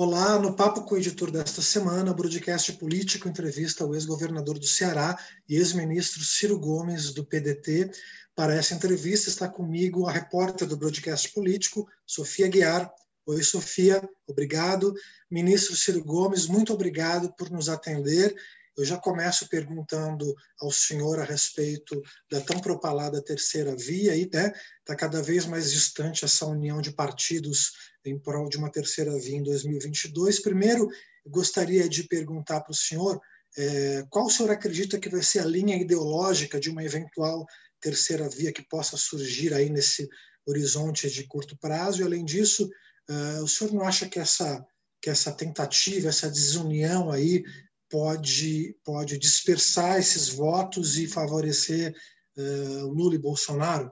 Olá, 0.00 0.38
no 0.38 0.54
Papo 0.54 0.82
com 0.82 0.94
o 0.94 0.96
Editor 0.96 1.28
desta 1.28 1.60
semana, 1.60 2.14
broadcast 2.14 2.72
político 2.74 3.28
entrevista 3.28 3.84
o 3.84 3.96
ex-governador 3.96 4.56
do 4.56 4.64
Ceará 4.64 5.18
e 5.48 5.56
ex-ministro 5.56 6.22
Ciro 6.22 6.56
Gomes, 6.56 7.12
do 7.12 7.24
PDT. 7.24 7.90
Para 8.32 8.54
essa 8.54 8.74
entrevista 8.74 9.28
está 9.28 9.48
comigo 9.48 10.06
a 10.06 10.12
repórter 10.12 10.68
do 10.68 10.76
broadcast 10.76 11.34
político, 11.34 11.84
Sofia 12.06 12.46
Guiar. 12.46 12.88
Oi, 13.26 13.42
Sofia, 13.42 14.08
obrigado. 14.24 14.94
Ministro 15.28 15.74
Ciro 15.74 16.04
Gomes, 16.04 16.46
muito 16.46 16.72
obrigado 16.72 17.34
por 17.36 17.50
nos 17.50 17.68
atender. 17.68 18.36
Eu 18.78 18.84
já 18.84 18.96
começo 18.96 19.48
perguntando 19.48 20.32
ao 20.60 20.70
senhor 20.70 21.18
a 21.18 21.24
respeito 21.24 22.00
da 22.30 22.40
tão 22.40 22.60
propalada 22.60 23.20
terceira 23.22 23.74
via, 23.74 24.14
e 24.16 24.30
né, 24.32 24.52
está 24.78 24.94
cada 24.94 25.20
vez 25.20 25.44
mais 25.46 25.72
distante 25.72 26.24
essa 26.24 26.46
união 26.46 26.80
de 26.80 26.92
partidos 26.92 27.72
em 28.04 28.16
prol 28.16 28.48
de 28.48 28.56
uma 28.56 28.70
terceira 28.70 29.18
via 29.18 29.36
em 29.36 29.42
2022. 29.42 30.40
Primeiro, 30.40 30.88
gostaria 31.26 31.88
de 31.88 32.04
perguntar 32.04 32.60
para 32.60 32.70
o 32.70 32.76
senhor 32.76 33.20
é, 33.56 34.04
qual 34.10 34.26
o 34.26 34.30
senhor 34.30 34.52
acredita 34.52 35.00
que 35.00 35.08
vai 35.08 35.22
ser 35.22 35.40
a 35.40 35.44
linha 35.44 35.76
ideológica 35.76 36.60
de 36.60 36.70
uma 36.70 36.84
eventual 36.84 37.44
terceira 37.80 38.28
via 38.28 38.52
que 38.52 38.66
possa 38.68 38.96
surgir 38.96 39.52
aí 39.52 39.68
nesse 39.68 40.08
horizonte 40.46 41.10
de 41.10 41.26
curto 41.26 41.58
prazo? 41.58 42.00
E, 42.00 42.04
além 42.04 42.24
disso, 42.24 42.70
uh, 43.10 43.42
o 43.42 43.48
senhor 43.48 43.72
não 43.72 43.82
acha 43.82 44.08
que 44.08 44.18
essa, 44.20 44.64
que 45.02 45.10
essa 45.10 45.32
tentativa, 45.32 46.08
essa 46.08 46.30
desunião 46.30 47.10
aí 47.10 47.42
pode, 47.90 48.76
pode 48.84 49.18
dispersar 49.18 49.98
esses 49.98 50.28
votos 50.28 50.96
e 50.98 51.06
favorecer 51.06 51.94
uh, 52.36 52.86
Lula 52.88 53.14
e 53.14 53.18
Bolsonaro? 53.18 53.90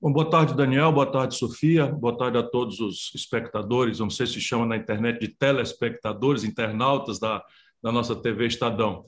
Bom, 0.00 0.12
boa 0.12 0.28
tarde, 0.28 0.56
Daniel. 0.56 0.90
Boa 0.90 1.10
tarde, 1.10 1.36
Sofia. 1.36 1.86
Boa 1.86 2.16
tarde 2.16 2.36
a 2.36 2.42
todos 2.42 2.80
os 2.80 3.12
espectadores, 3.14 4.00
não 4.00 4.10
sei 4.10 4.26
se 4.26 4.40
chama 4.40 4.66
na 4.66 4.76
internet 4.76 5.20
de 5.20 5.28
telespectadores, 5.28 6.42
internautas 6.42 7.20
da, 7.20 7.40
da 7.80 7.92
nossa 7.92 8.16
TV 8.16 8.46
Estadão. 8.46 9.04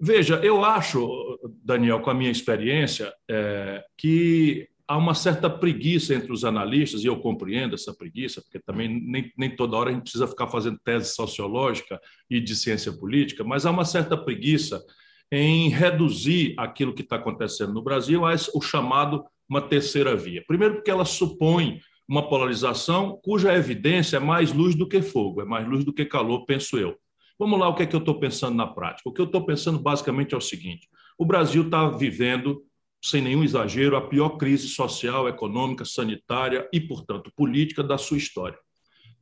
Veja, 0.00 0.36
eu 0.36 0.64
acho, 0.64 1.38
Daniel, 1.62 2.00
com 2.00 2.08
a 2.08 2.14
minha 2.14 2.30
experiência, 2.30 3.12
é, 3.28 3.84
que 3.96 4.68
há 4.88 4.96
uma 4.96 5.14
certa 5.14 5.50
preguiça 5.50 6.14
entre 6.14 6.32
os 6.32 6.44
analistas, 6.44 7.04
e 7.04 7.06
eu 7.06 7.20
compreendo 7.20 7.74
essa 7.74 7.92
preguiça, 7.92 8.40
porque 8.40 8.58
também 8.58 8.88
nem, 8.88 9.30
nem 9.36 9.54
toda 9.54 9.76
hora 9.76 9.90
a 9.90 9.92
gente 9.92 10.04
precisa 10.04 10.26
ficar 10.26 10.48
fazendo 10.48 10.80
tese 10.82 11.14
sociológica 11.14 12.00
e 12.30 12.40
de 12.40 12.56
ciência 12.56 12.90
política, 12.90 13.44
mas 13.44 13.66
há 13.66 13.70
uma 13.70 13.84
certa 13.84 14.16
preguiça 14.16 14.82
em 15.30 15.68
reduzir 15.68 16.54
aquilo 16.56 16.94
que 16.94 17.02
está 17.02 17.16
acontecendo 17.16 17.74
no 17.74 17.82
Brasil 17.82 18.24
a 18.24 18.34
o 18.54 18.62
chamado 18.62 19.22
uma 19.46 19.60
terceira 19.60 20.16
via. 20.16 20.42
Primeiro, 20.46 20.76
porque 20.76 20.90
ela 20.90 21.04
supõe 21.04 21.80
uma 22.08 22.26
polarização 22.26 23.20
cuja 23.22 23.54
evidência 23.54 24.16
é 24.16 24.20
mais 24.20 24.52
luz 24.52 24.74
do 24.74 24.88
que 24.88 25.02
fogo, 25.02 25.42
é 25.42 25.44
mais 25.44 25.68
luz 25.68 25.84
do 25.84 25.92
que 25.92 26.06
calor, 26.06 26.46
penso 26.46 26.78
eu. 26.78 26.96
Vamos 27.38 27.60
lá, 27.60 27.68
o 27.68 27.74
que 27.74 27.82
é 27.82 27.86
que 27.86 27.94
eu 27.94 28.00
estou 28.00 28.18
pensando 28.18 28.56
na 28.56 28.66
prática? 28.66 29.08
O 29.08 29.12
que 29.12 29.20
eu 29.20 29.26
estou 29.26 29.44
pensando 29.44 29.78
basicamente 29.78 30.34
é 30.34 30.36
o 30.36 30.40
seguinte: 30.40 30.88
o 31.18 31.26
Brasil 31.26 31.62
está 31.62 31.88
vivendo 31.90 32.62
sem 33.02 33.22
nenhum 33.22 33.44
exagero, 33.44 33.96
a 33.96 34.00
pior 34.00 34.30
crise 34.30 34.68
social, 34.68 35.28
econômica, 35.28 35.84
sanitária 35.84 36.68
e, 36.72 36.80
portanto, 36.80 37.32
política 37.34 37.82
da 37.82 37.96
sua 37.96 38.18
história. 38.18 38.58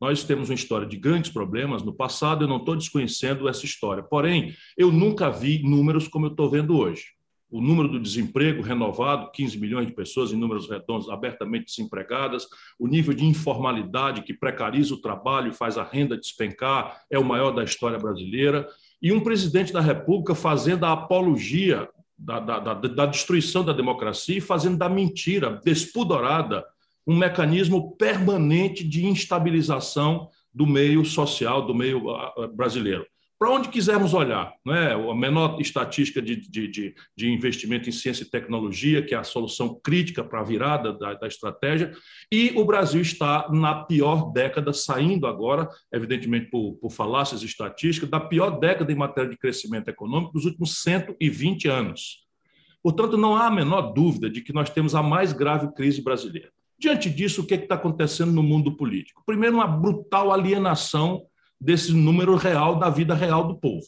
Nós 0.01 0.25
temos 0.25 0.51
uma 0.51 0.55
história 0.55 0.87
de 0.87 0.97
grandes 0.97 1.31
problemas 1.31 1.83
no 1.83 1.93
passado, 1.93 2.45
eu 2.45 2.49
não 2.49 2.59
estou 2.59 2.77
desconhecendo 2.77 3.49
essa 3.49 3.65
história. 3.65 4.03
Porém, 4.03 4.55
eu 4.77 4.93
nunca 4.93 5.31
vi 5.31 5.63
números 5.63 6.07
como 6.07 6.27
eu 6.27 6.31
estou 6.31 6.51
vendo 6.51 6.77
hoje. 6.77 7.17
O 7.49 7.61
número 7.61 7.89
do 7.89 8.01
desemprego 8.01 8.61
renovado, 8.61 9.31
15 9.31 9.59
milhões 9.59 9.87
de 9.87 9.95
pessoas 9.95 10.33
em 10.33 10.37
números 10.37 10.69
redondos 10.69 11.09
abertamente 11.09 11.67
desempregadas, 11.67 12.47
o 12.79 12.89
nível 12.89 13.15
de 13.15 13.25
informalidade 13.25 14.23
que 14.23 14.35
precariza 14.35 14.93
o 14.93 15.01
trabalho 15.01 15.51
e 15.51 15.55
faz 15.55 15.79
a 15.79 15.85
renda 15.85 16.19
despencar, 16.19 17.05
é 17.09 17.19
o 17.19 17.25
maior 17.25 17.53
da 17.53 17.63
história 17.63 17.99
brasileira. 17.99 18.69
E 19.01 19.13
um 19.13 19.21
presidente 19.21 19.73
da 19.73 19.81
República 19.81 20.35
fazendo 20.35 20.85
a 20.85 20.93
apologia 20.93 21.89
da, 22.19 22.41
da, 22.41 22.75
da, 22.75 23.07
destruição 23.07 23.65
da 23.65 23.73
democracia 23.73 24.39
e 24.39 24.41
fazendo 24.41 24.79
da 24.79 24.89
mentira 24.89 25.61
despudorada 25.65 26.65
um 27.07 27.17
mecanismo 27.17 27.97
permanente 27.97 28.83
de 28.83 29.07
instabilização 29.07 30.29
do 30.53 30.67
meio 30.67 31.05
social, 31.05 31.67
do 31.67 31.75
meio 31.75 32.11
ah, 32.11 32.49
brasileiro 32.53 33.07
para 33.39 33.51
onde 33.51 33.69
quisermos 33.69 34.15
olhar. 34.15 34.55
Né? 34.65 34.93
A 34.93 35.15
menor 35.15 35.61
estatística 35.61 36.23
de, 36.23 36.37
de, 36.37 36.95
de, 37.17 37.31
investimento 37.31 37.89
em 37.89 37.93
ciência 37.93 38.23
e 38.23 38.31
tecnologia, 38.31 39.03
que 39.03 39.15
é 39.15 39.19
a 39.19 39.25
solução 39.25 39.79
crítica 39.83 40.25
para 40.25 40.41
a 40.41 40.45
virada 40.45 40.93
da, 40.93 41.15
da, 41.15 41.27
estratégia, 41.27 41.93
e 42.33 42.53
o 42.57 42.65
Brasil 42.65 43.01
está 43.01 43.49
na 43.51 43.85
pior 43.85 44.33
década, 44.33 44.73
saindo 44.73 45.27
agora, 45.27 45.69
evidentemente 45.93 46.51
por, 46.51 46.77
por 46.77 46.91
falácias 46.91 47.43
estatísticas, 47.43 48.09
da 48.09 48.21
pior 48.21 48.59
década 48.59 48.91
em 48.91 48.97
matéria 48.97 49.31
de 49.31 49.37
crescimento 49.37 49.89
econômico 49.89 50.33
dos 50.33 50.47
últimos 50.47 50.83
120 50.83 51.69
anos. 51.69 52.25
Portanto, 52.83 53.19
não 53.19 53.37
há 53.37 53.47
a 53.47 53.51
menor 53.51 53.93
dúvida 53.93 54.31
de 54.31 54.41
que 54.41 54.53
nós 54.53 54.71
temos 54.71 54.95
a 54.95 55.03
mais 55.03 55.33
grave 55.33 55.73
crise 55.75 56.03
brasileira. 56.03 56.51
Diante 56.79 57.11
disso, 57.11 57.43
o 57.43 57.47
que 57.47 57.55
é 57.55 57.57
está 57.57 57.75
acontecendo 57.75 58.33
no 58.33 58.43
mundo 58.43 58.77
político? 58.77 59.23
Primeiro, 59.27 59.57
uma 59.57 59.67
brutal 59.67 60.31
alienação 60.31 61.27
desse 61.61 61.93
número 61.93 62.37
real 62.37 62.79
da 62.79 62.91
vida 62.91 63.15
real 63.15 63.47
do 63.47 63.57
povo. 63.57 63.87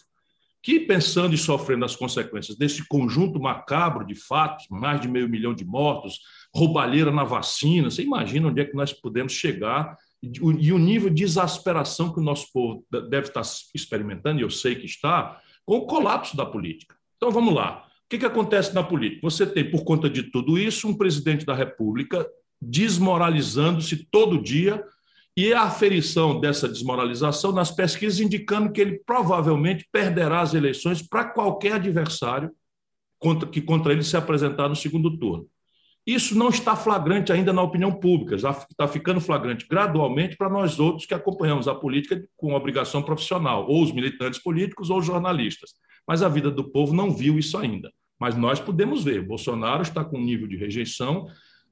Que, 0.62 0.80
pensando 0.80 1.34
e 1.34 1.38
sofrendo 1.38 1.84
as 1.84 1.94
consequências 1.94 2.56
desse 2.56 2.86
conjunto 2.88 3.40
macabro 3.40 4.04
de 4.04 4.14
fatos, 4.14 4.66
mais 4.68 5.00
de 5.00 5.08
meio 5.08 5.28
milhão 5.28 5.54
de 5.54 5.64
mortos, 5.64 6.20
roubalheira 6.54 7.12
na 7.12 7.24
vacina, 7.24 7.90
você 7.90 8.02
imagina 8.02 8.48
onde 8.48 8.60
é 8.60 8.64
que 8.64 8.74
nós 8.74 8.92
podemos 8.92 9.32
chegar 9.32 9.96
e 10.20 10.72
o 10.72 10.78
nível 10.78 11.10
de 11.10 11.22
exasperação 11.22 12.12
que 12.12 12.18
o 12.18 12.22
nosso 12.22 12.52
povo 12.52 12.84
deve 13.08 13.28
estar 13.28 13.42
experimentando, 13.72 14.40
e 14.40 14.42
eu 14.42 14.50
sei 14.50 14.74
que 14.74 14.84
está, 14.84 15.40
com 15.64 15.76
o 15.76 15.86
colapso 15.86 16.36
da 16.36 16.44
política. 16.44 16.96
Então 17.16 17.30
vamos 17.30 17.54
lá. 17.54 17.84
O 18.04 18.08
que, 18.08 18.18
que 18.18 18.26
acontece 18.26 18.74
na 18.74 18.82
política? 18.82 19.20
Você 19.22 19.46
tem, 19.46 19.70
por 19.70 19.84
conta 19.84 20.10
de 20.10 20.24
tudo 20.24 20.58
isso, 20.58 20.88
um 20.88 20.96
presidente 20.96 21.44
da 21.44 21.54
República 21.54 22.26
desmoralizando-se 22.60 24.08
todo 24.10 24.42
dia 24.42 24.82
e 25.38 25.54
a 25.54 25.62
aferição 25.62 26.40
dessa 26.40 26.68
desmoralização 26.68 27.52
nas 27.52 27.70
pesquisas 27.70 28.18
indicando 28.18 28.72
que 28.72 28.80
ele 28.80 28.98
provavelmente 29.06 29.86
perderá 29.92 30.40
as 30.40 30.52
eleições 30.52 31.00
para 31.00 31.26
qualquer 31.26 31.74
adversário 31.74 32.50
contra, 33.20 33.48
que 33.48 33.60
contra 33.62 33.92
ele 33.92 34.02
se 34.02 34.16
apresentar 34.16 34.68
no 34.68 34.74
segundo 34.74 35.16
turno. 35.16 35.46
Isso 36.04 36.36
não 36.36 36.48
está 36.48 36.74
flagrante 36.74 37.32
ainda 37.32 37.52
na 37.52 37.62
opinião 37.62 37.92
pública, 37.92 38.36
já 38.36 38.50
está 38.50 38.88
ficando 38.88 39.20
flagrante 39.20 39.64
gradualmente 39.70 40.36
para 40.36 40.50
nós 40.50 40.80
outros 40.80 41.06
que 41.06 41.14
acompanhamos 41.14 41.68
a 41.68 41.74
política 41.74 42.20
com 42.36 42.52
obrigação 42.52 43.00
profissional, 43.00 43.64
ou 43.68 43.84
os 43.84 43.92
militantes 43.92 44.42
políticos 44.42 44.90
ou 44.90 44.98
os 44.98 45.06
jornalistas. 45.06 45.70
Mas 46.04 46.20
a 46.20 46.28
vida 46.28 46.50
do 46.50 46.68
povo 46.68 46.92
não 46.92 47.12
viu 47.12 47.38
isso 47.38 47.56
ainda. 47.56 47.92
Mas 48.18 48.34
nós 48.34 48.58
podemos 48.58 49.04
ver. 49.04 49.24
Bolsonaro 49.24 49.82
está 49.82 50.04
com 50.04 50.18
um 50.18 50.24
nível 50.24 50.48
de 50.48 50.56
rejeição 50.56 51.28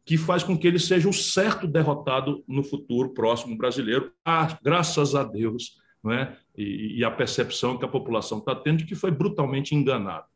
que 0.07 0.17
faz 0.17 0.45
com 0.45 0.57
que 0.57 0.69
ele 0.69 0.79
seja 0.79 1.09
um 1.09 1.13
certo 1.13 1.67
derrotado 1.67 2.45
no 2.47 2.63
futuro 2.63 3.13
próximo 3.13 3.59
brasileiro, 3.59 4.13
ah, 4.25 4.57
graças 4.63 5.17
a 5.17 5.25
Deus, 5.25 5.79
não 6.03 6.13
é? 6.13 6.37
e, 6.57 6.99
e 6.99 7.05
a 7.05 7.11
percepção 7.11 7.77
que 7.77 7.85
a 7.85 7.89
população 7.89 8.39
está 8.39 8.55
tendo 8.55 8.79
de 8.79 8.87
que 8.87 8.95
foi 8.95 9.11
brutalmente 9.11 9.75
enganado. 9.75 10.27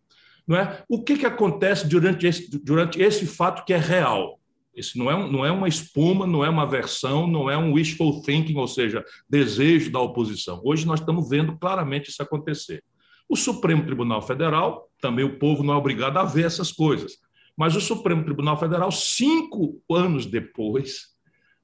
Não 0.47 0.57
é? 0.57 0.83
O 0.89 1.05
que, 1.05 1.17
que 1.17 1.25
acontece 1.25 1.87
durante 1.87 2.27
esse, 2.27 2.51
durante 2.65 3.01
esse 3.01 3.25
fato 3.25 3.65
que 3.65 3.73
é 3.73 3.79
real? 3.79 4.41
Isso 4.75 4.99
não 4.99 5.09
é, 5.09 5.31
não 5.31 5.47
é 5.47 5.53
uma 5.53 5.69
espuma, 5.69 6.27
não 6.27 6.45
é 6.45 6.49
uma 6.49 6.67
versão, 6.67 7.29
não 7.29 7.49
é 7.49 7.57
um 7.57 7.75
wishful 7.75 8.23
thinking, 8.23 8.57
ou 8.57 8.67
seja, 8.67 9.05
desejo 9.29 9.93
da 9.93 10.01
oposição. 10.01 10.61
Hoje 10.65 10.85
nós 10.85 10.99
estamos 10.99 11.29
vendo 11.29 11.57
claramente 11.59 12.11
isso 12.11 12.23
acontecer. 12.23 12.83
O 13.29 13.37
Supremo 13.37 13.85
Tribunal 13.85 14.21
Federal, 14.21 14.91
também 15.01 15.25
o 15.25 15.39
povo 15.39 15.63
não 15.63 15.75
é 15.75 15.77
obrigado 15.77 16.17
a 16.17 16.25
ver 16.25 16.47
essas 16.47 16.73
coisas, 16.73 17.19
mas 17.57 17.77
o 17.77 17.81
Supremo 17.81 18.25
Tribunal 18.25 18.59
Federal, 18.59 18.91
cinco 18.91 19.81
anos 19.91 20.27
depois, 20.27 21.11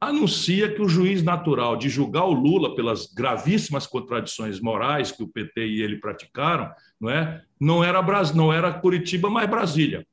anuncia 0.00 0.72
que 0.72 0.82
o 0.82 0.88
juiz 0.88 1.22
natural 1.22 1.76
de 1.76 1.88
julgar 1.88 2.24
o 2.24 2.32
Lula 2.32 2.74
pelas 2.74 3.06
gravíssimas 3.06 3.86
contradições 3.86 4.60
morais 4.60 5.10
que 5.10 5.22
o 5.22 5.28
PT 5.28 5.66
e 5.66 5.82
ele 5.82 5.96
praticaram, 5.96 6.70
não 7.00 7.10
é? 7.10 7.42
Não 7.58 7.82
era 7.82 8.02
não 8.34 8.52
era 8.52 8.72
Curitiba, 8.72 9.30
mas 9.30 9.48
Brasília. 9.48 10.06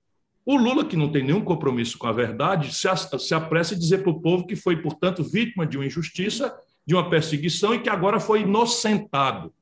O 0.46 0.58
Lula, 0.58 0.84
que 0.84 0.98
não 0.98 1.10
tem 1.10 1.24
nenhum 1.24 1.42
compromisso 1.42 1.98
com 1.98 2.08
a 2.08 2.12
verdade, 2.12 2.74
se, 2.74 2.88
se 3.20 3.34
apressa 3.34 3.76
em 3.76 3.80
dizer 3.80 4.00
para 4.00 4.12
o 4.12 4.22
povo 4.22 4.46
que 4.46 4.56
foi, 4.56 4.82
portanto, 4.82 5.24
vítima 5.24 5.66
de 5.66 5.78
uma 5.78 5.86
injustiça, 5.86 6.54
de 6.86 6.94
uma 6.94 7.10
perseguição 7.10 7.74
e 7.74 7.80
que 7.80 7.90
agora 7.90 8.20
foi 8.20 8.42
inocentado. 8.42 9.54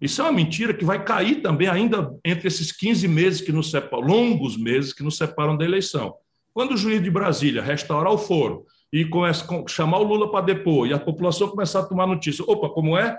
Isso 0.00 0.20
é 0.20 0.24
uma 0.24 0.32
mentira 0.32 0.72
que 0.72 0.84
vai 0.84 1.02
cair 1.04 1.42
também 1.42 1.66
ainda 1.66 2.14
entre 2.24 2.46
esses 2.46 2.70
15 2.70 3.08
meses 3.08 3.40
que 3.40 3.50
nos 3.50 3.70
separam, 3.70 4.04
longos 4.04 4.56
meses 4.56 4.92
que 4.92 5.02
nos 5.02 5.16
separam 5.16 5.56
da 5.56 5.64
eleição. 5.64 6.14
Quando 6.54 6.74
o 6.74 6.76
juiz 6.76 7.02
de 7.02 7.10
Brasília 7.10 7.62
restaurar 7.62 8.12
o 8.12 8.18
foro 8.18 8.64
e 8.92 9.04
começa 9.04 9.46
chamar 9.68 9.98
o 9.98 10.04
Lula 10.04 10.30
para 10.30 10.44
depor 10.44 10.86
e 10.86 10.92
a 10.92 10.98
população 10.98 11.48
começar 11.48 11.80
a 11.80 11.84
tomar 11.84 12.06
notícia, 12.06 12.44
opa, 12.46 12.68
como 12.68 12.96
é? 12.96 13.16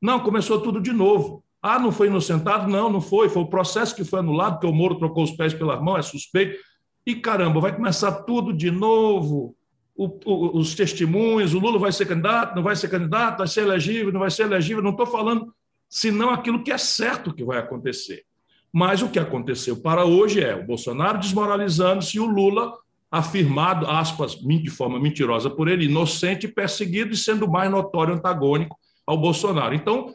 Não, 0.00 0.20
começou 0.20 0.60
tudo 0.60 0.80
de 0.80 0.92
novo. 0.92 1.44
Ah, 1.62 1.78
não 1.78 1.92
foi 1.92 2.08
inocentado? 2.08 2.68
Não, 2.68 2.90
não 2.90 3.00
foi. 3.00 3.28
Foi 3.28 3.42
o 3.42 3.46
processo 3.46 3.94
que 3.94 4.04
foi 4.04 4.18
anulado, 4.18 4.58
que 4.58 4.66
o 4.66 4.72
Moro 4.72 4.96
trocou 4.96 5.22
os 5.22 5.30
pés 5.30 5.54
pelas 5.54 5.80
mãos, 5.80 5.98
é 5.98 6.02
suspeito. 6.02 6.58
E 7.06 7.14
caramba, 7.14 7.60
vai 7.60 7.74
começar 7.74 8.10
tudo 8.22 8.52
de 8.52 8.70
novo. 8.70 9.54
o, 9.94 10.06
o, 10.24 10.58
os 10.58 10.74
testemunhos, 10.74 11.54
o 11.54 11.58
Lula 11.58 11.78
vai 11.78 11.92
ser 11.92 12.06
candidato, 12.06 12.56
não 12.56 12.62
vai 12.62 12.74
ser 12.74 12.88
candidato, 12.88 13.38
vai 13.38 13.46
ser 13.46 13.62
elegível, 13.62 14.12
não 14.12 14.20
vai 14.20 14.30
ser 14.30 14.44
elegível. 14.44 14.82
Não 14.82 14.90
estou 14.90 15.06
falando 15.06 15.52
senão 15.92 16.30
aquilo 16.30 16.64
que 16.64 16.72
é 16.72 16.78
certo 16.78 17.34
que 17.34 17.44
vai 17.44 17.58
acontecer. 17.58 18.24
Mas 18.72 19.02
o 19.02 19.10
que 19.10 19.18
aconteceu 19.18 19.76
para 19.76 20.06
hoje 20.06 20.42
é 20.42 20.54
o 20.54 20.66
Bolsonaro 20.66 21.18
desmoralizando-se 21.18 22.16
e 22.16 22.20
o 22.20 22.24
Lula 22.24 22.72
afirmado, 23.10 23.86
aspas, 23.86 24.34
de 24.34 24.70
forma 24.70 24.98
mentirosa 24.98 25.50
por 25.50 25.68
ele, 25.68 25.84
inocente, 25.84 26.48
perseguido 26.48 27.12
e 27.12 27.16
sendo 27.16 27.46
mais 27.46 27.70
notório 27.70 28.14
antagônico 28.14 28.74
ao 29.06 29.18
Bolsonaro. 29.18 29.74
Então, 29.74 30.14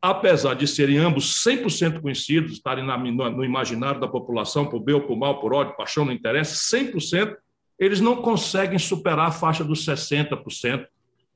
apesar 0.00 0.54
de 0.54 0.68
serem 0.68 0.98
ambos 0.98 1.42
100% 1.44 2.00
conhecidos, 2.00 2.52
estarem 2.52 2.84
no 2.84 3.44
imaginário 3.44 4.00
da 4.00 4.06
população, 4.06 4.66
por 4.66 4.78
bem 4.78 4.94
ou 4.94 5.00
por 5.00 5.16
mal, 5.16 5.40
por 5.40 5.52
ódio, 5.52 5.76
paixão, 5.76 6.04
não 6.04 6.12
interessa, 6.12 6.76
100%, 6.76 7.34
eles 7.76 8.00
não 8.00 8.22
conseguem 8.22 8.78
superar 8.78 9.26
a 9.26 9.32
faixa 9.32 9.64
dos 9.64 9.84
60%, 9.84 10.86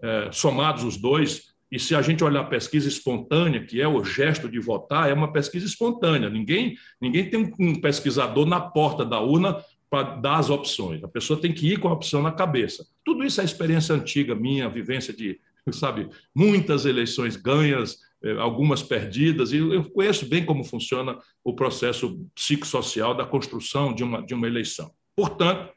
é, 0.01 0.31
somados 0.31 0.85
os 0.85 0.97
dois. 0.97 1.56
E 1.71 1.79
se 1.79 1.95
a 1.95 2.03
gente 2.03 2.23
olhar 2.23 2.41
a 2.41 2.45
pesquisa 2.45 2.89
espontânea, 2.89 3.65
que 3.65 3.81
é 3.81 3.89
o 3.89 4.05
gesto 4.05 4.49
de 4.49 4.61
votar, 4.61 5.11
é 5.11 5.13
uma 5.13 5.33
pesquisa 5.33 5.67
espontânea. 5.67 6.31
Ninguém, 6.31 6.77
ninguém 7.01 7.29
tem 7.29 7.53
um 7.59 7.81
pesquisador 7.81 8.47
na 8.47 8.61
porta 8.61 9.05
da 9.05 9.21
urna 9.21 9.63
para 9.91 10.17
dar 10.17 10.37
as 10.37 10.51
opções. 10.51 11.03
A 11.03 11.09
pessoa 11.09 11.41
tem 11.41 11.53
que 11.53 11.73
ir 11.73 11.79
com 11.79 11.89
a 11.89 11.93
opção 11.93 12.23
na 12.23 12.33
cabeça. 12.33 12.87
Tudo 13.05 13.25
isso 13.25 13.41
é 13.41 13.45
experiência 13.45 13.95
antiga 13.95 14.35
minha, 14.35 14.69
vivência 14.69 15.13
de, 15.13 15.41
sabe, 15.73 16.09
muitas 16.35 16.85
eleições 16.85 17.37
ganhas, 17.37 17.99
é, 18.23 18.33
algumas 18.33 18.83
perdidas, 18.83 19.53
e 19.53 19.57
eu 19.59 19.85
conheço 19.91 20.27
bem 20.27 20.45
como 20.45 20.65
funciona 20.65 21.19
o 21.45 21.55
processo 21.55 22.19
psicossocial 22.35 23.15
da 23.15 23.25
construção 23.25 23.93
de 23.93 24.03
uma, 24.03 24.25
de 24.25 24.35
uma 24.35 24.47
eleição. 24.47 24.91
Portanto, 25.15 25.73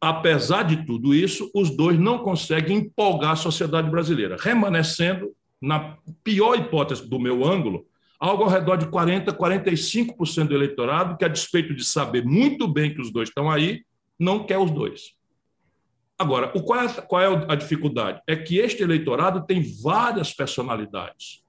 apesar 0.00 0.62
de 0.64 0.84
tudo 0.84 1.14
isso, 1.14 1.50
os 1.54 1.74
dois 1.74 1.98
não 1.98 2.18
conseguem 2.18 2.78
empolgar 2.78 3.32
a 3.32 3.36
sociedade 3.36 3.90
brasileira, 3.90 4.36
remanescendo, 4.38 5.32
na 5.60 5.96
pior 6.22 6.58
hipótese 6.58 7.08
do 7.08 7.18
meu 7.18 7.44
ângulo, 7.44 7.86
algo 8.18 8.44
ao 8.44 8.50
redor 8.50 8.76
de 8.76 8.86
40%, 8.86 9.26
45% 9.36 10.48
do 10.48 10.54
eleitorado, 10.54 11.16
que, 11.16 11.24
a 11.24 11.28
despeito 11.28 11.74
de 11.74 11.84
saber 11.84 12.24
muito 12.24 12.68
bem 12.68 12.92
que 12.92 13.00
os 13.00 13.10
dois 13.10 13.28
estão 13.28 13.50
aí, 13.50 13.82
não 14.18 14.44
quer 14.44 14.58
os 14.58 14.70
dois. 14.70 15.14
Agora, 16.18 16.48
qual 16.48 16.80
é, 16.80 16.88
qual 16.88 17.22
é 17.22 17.46
a 17.48 17.54
dificuldade? 17.54 18.22
É 18.26 18.34
que 18.34 18.58
este 18.58 18.82
eleitorado 18.82 19.44
tem 19.46 19.62
várias 19.82 20.32
personalidades, 20.32 21.42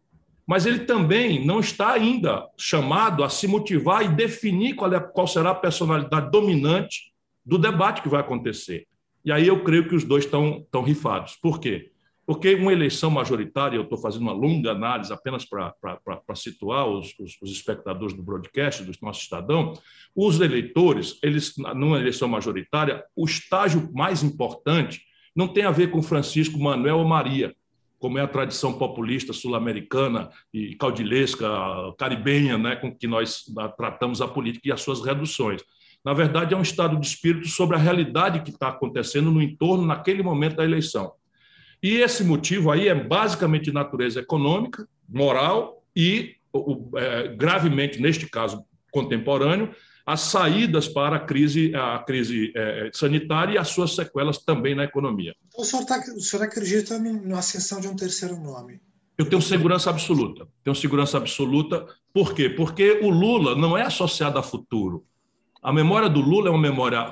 mas 0.45 0.65
ele 0.65 0.79
também 0.79 1.45
não 1.45 1.59
está 1.59 1.91
ainda 1.91 2.45
chamado 2.57 3.23
a 3.23 3.29
se 3.29 3.47
motivar 3.47 4.03
e 4.03 4.09
definir 4.09 4.75
qual, 4.75 4.93
é, 4.93 4.99
qual 4.99 5.27
será 5.27 5.51
a 5.51 5.55
personalidade 5.55 6.31
dominante 6.31 7.13
do 7.47 7.57
debate 7.57 8.01
que 8.01 8.09
vai 8.09 8.19
acontecer. 8.19 8.85
E 9.23 9.31
aí 9.31 9.47
eu 9.47 9.63
creio 9.63 9.87
que 9.87 9.95
os 9.95 10.03
dois 10.03 10.25
estão, 10.25 10.59
estão 10.59 10.83
rifados. 10.83 11.37
Por 11.41 11.59
quê? 11.59 11.91
Porque 12.25 12.55
uma 12.55 12.73
eleição 12.73 13.09
majoritária, 13.09 13.77
eu 13.77 13.83
estou 13.83 13.97
fazendo 13.97 14.23
uma 14.23 14.33
longa 14.33 14.71
análise 14.71 15.13
apenas 15.13 15.45
para 15.45 16.35
situar 16.35 16.85
os, 16.85 17.15
os, 17.17 17.37
os, 17.41 17.51
espectadores 17.51 18.13
do 18.13 18.21
broadcast, 18.21 18.83
do 18.83 18.91
nosso 19.01 19.21
Estadão, 19.21 19.73
os 20.13 20.41
eleitores, 20.41 21.17
eles, 21.23 21.53
numa 21.73 21.97
eleição 21.97 22.27
majoritária, 22.27 23.01
o 23.15 23.25
estágio 23.25 23.89
mais 23.93 24.23
importante 24.23 25.01
não 25.33 25.47
tem 25.47 25.63
a 25.63 25.71
ver 25.71 25.89
com 25.89 26.01
Francisco, 26.01 26.59
Manuel 26.59 26.97
ou 26.97 27.05
Maria, 27.05 27.55
como 27.97 28.17
é 28.17 28.21
a 28.21 28.27
tradição 28.27 28.73
populista 28.73 29.31
sul-americana 29.31 30.29
e 30.53 30.75
caudilesca, 30.75 31.47
caribenha, 31.97 32.57
né, 32.57 32.75
com 32.75 32.93
que 32.93 33.07
nós 33.07 33.45
tratamos 33.77 34.21
a 34.21 34.27
política 34.27 34.67
e 34.67 34.71
as 34.71 34.81
suas 34.81 35.01
reduções. 35.01 35.61
Na 36.03 36.13
verdade, 36.13 36.53
é 36.53 36.57
um 36.57 36.61
estado 36.61 36.99
de 36.99 37.05
espírito 37.05 37.47
sobre 37.47 37.75
a 37.75 37.79
realidade 37.79 38.41
que 38.41 38.51
está 38.51 38.69
acontecendo 38.69 39.31
no 39.31 39.41
entorno 39.41 39.85
naquele 39.85 40.23
momento 40.23 40.55
da 40.55 40.63
eleição. 40.63 41.13
E 41.81 41.97
esse 41.97 42.23
motivo 42.23 42.71
aí 42.71 42.87
é 42.87 42.95
basicamente 42.95 43.65
de 43.65 43.73
natureza 43.73 44.19
econômica, 44.19 44.87
moral 45.07 45.83
e, 45.95 46.35
é, 46.95 47.27
gravemente, 47.35 48.01
neste 48.01 48.27
caso 48.27 48.63
contemporâneo, 48.91 49.73
as 50.05 50.21
saídas 50.21 50.87
para 50.87 51.17
a 51.17 51.19
crise, 51.19 51.75
a 51.75 51.99
crise 51.99 52.53
é, 52.55 52.89
sanitária 52.93 53.55
e 53.55 53.57
as 53.57 53.67
suas 53.67 53.93
sequelas 53.93 54.37
também 54.37 54.73
na 54.73 54.85
economia. 54.85 55.35
Então, 55.49 55.61
o 55.61 55.65
senhor, 55.65 55.85
tá, 55.85 56.01
o 56.15 56.21
senhor 56.21 56.43
acredita 56.43 56.97
na 56.97 57.39
ascensão 57.39 57.81
de 57.81 57.89
um 57.89 57.95
terceiro 57.95 58.37
nome? 58.37 58.79
Eu 59.17 59.27
tenho 59.27 59.41
segurança 59.41 59.89
absoluta. 59.89 60.47
Tenho 60.63 60.75
segurança 60.75 61.17
absoluta. 61.17 61.85
Por 62.13 62.33
quê? 62.33 62.49
Porque 62.49 62.99
o 63.01 63.09
Lula 63.09 63.55
não 63.55 63.77
é 63.77 63.81
associado 63.81 64.39
a 64.39 64.43
futuro. 64.43 65.05
A 65.61 65.73
memória 65.73 66.09
do 66.09 66.21
Lula 66.21 66.47
é 66.47 66.51
uma 66.51 66.61
memória 66.61 67.11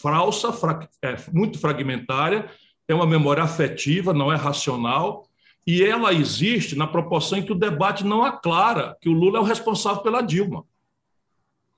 falsa, 0.00 0.52
fra 0.52 0.88
é, 1.02 1.16
muito 1.32 1.58
fragmentária, 1.58 2.50
é 2.88 2.94
uma 2.94 3.06
memória 3.06 3.42
afetiva, 3.42 4.12
não 4.12 4.32
é 4.32 4.36
racional, 4.36 5.28
e 5.66 5.82
ela 5.82 6.12
existe 6.12 6.74
na 6.74 6.86
proporção 6.86 7.38
em 7.38 7.42
que 7.42 7.52
o 7.52 7.58
debate 7.58 8.04
não 8.04 8.24
aclara 8.24 8.96
que 9.00 9.08
o 9.08 9.12
Lula 9.12 9.38
é 9.38 9.40
o 9.40 9.44
responsável 9.44 10.02
pela 10.02 10.22
Dilma. 10.22 10.64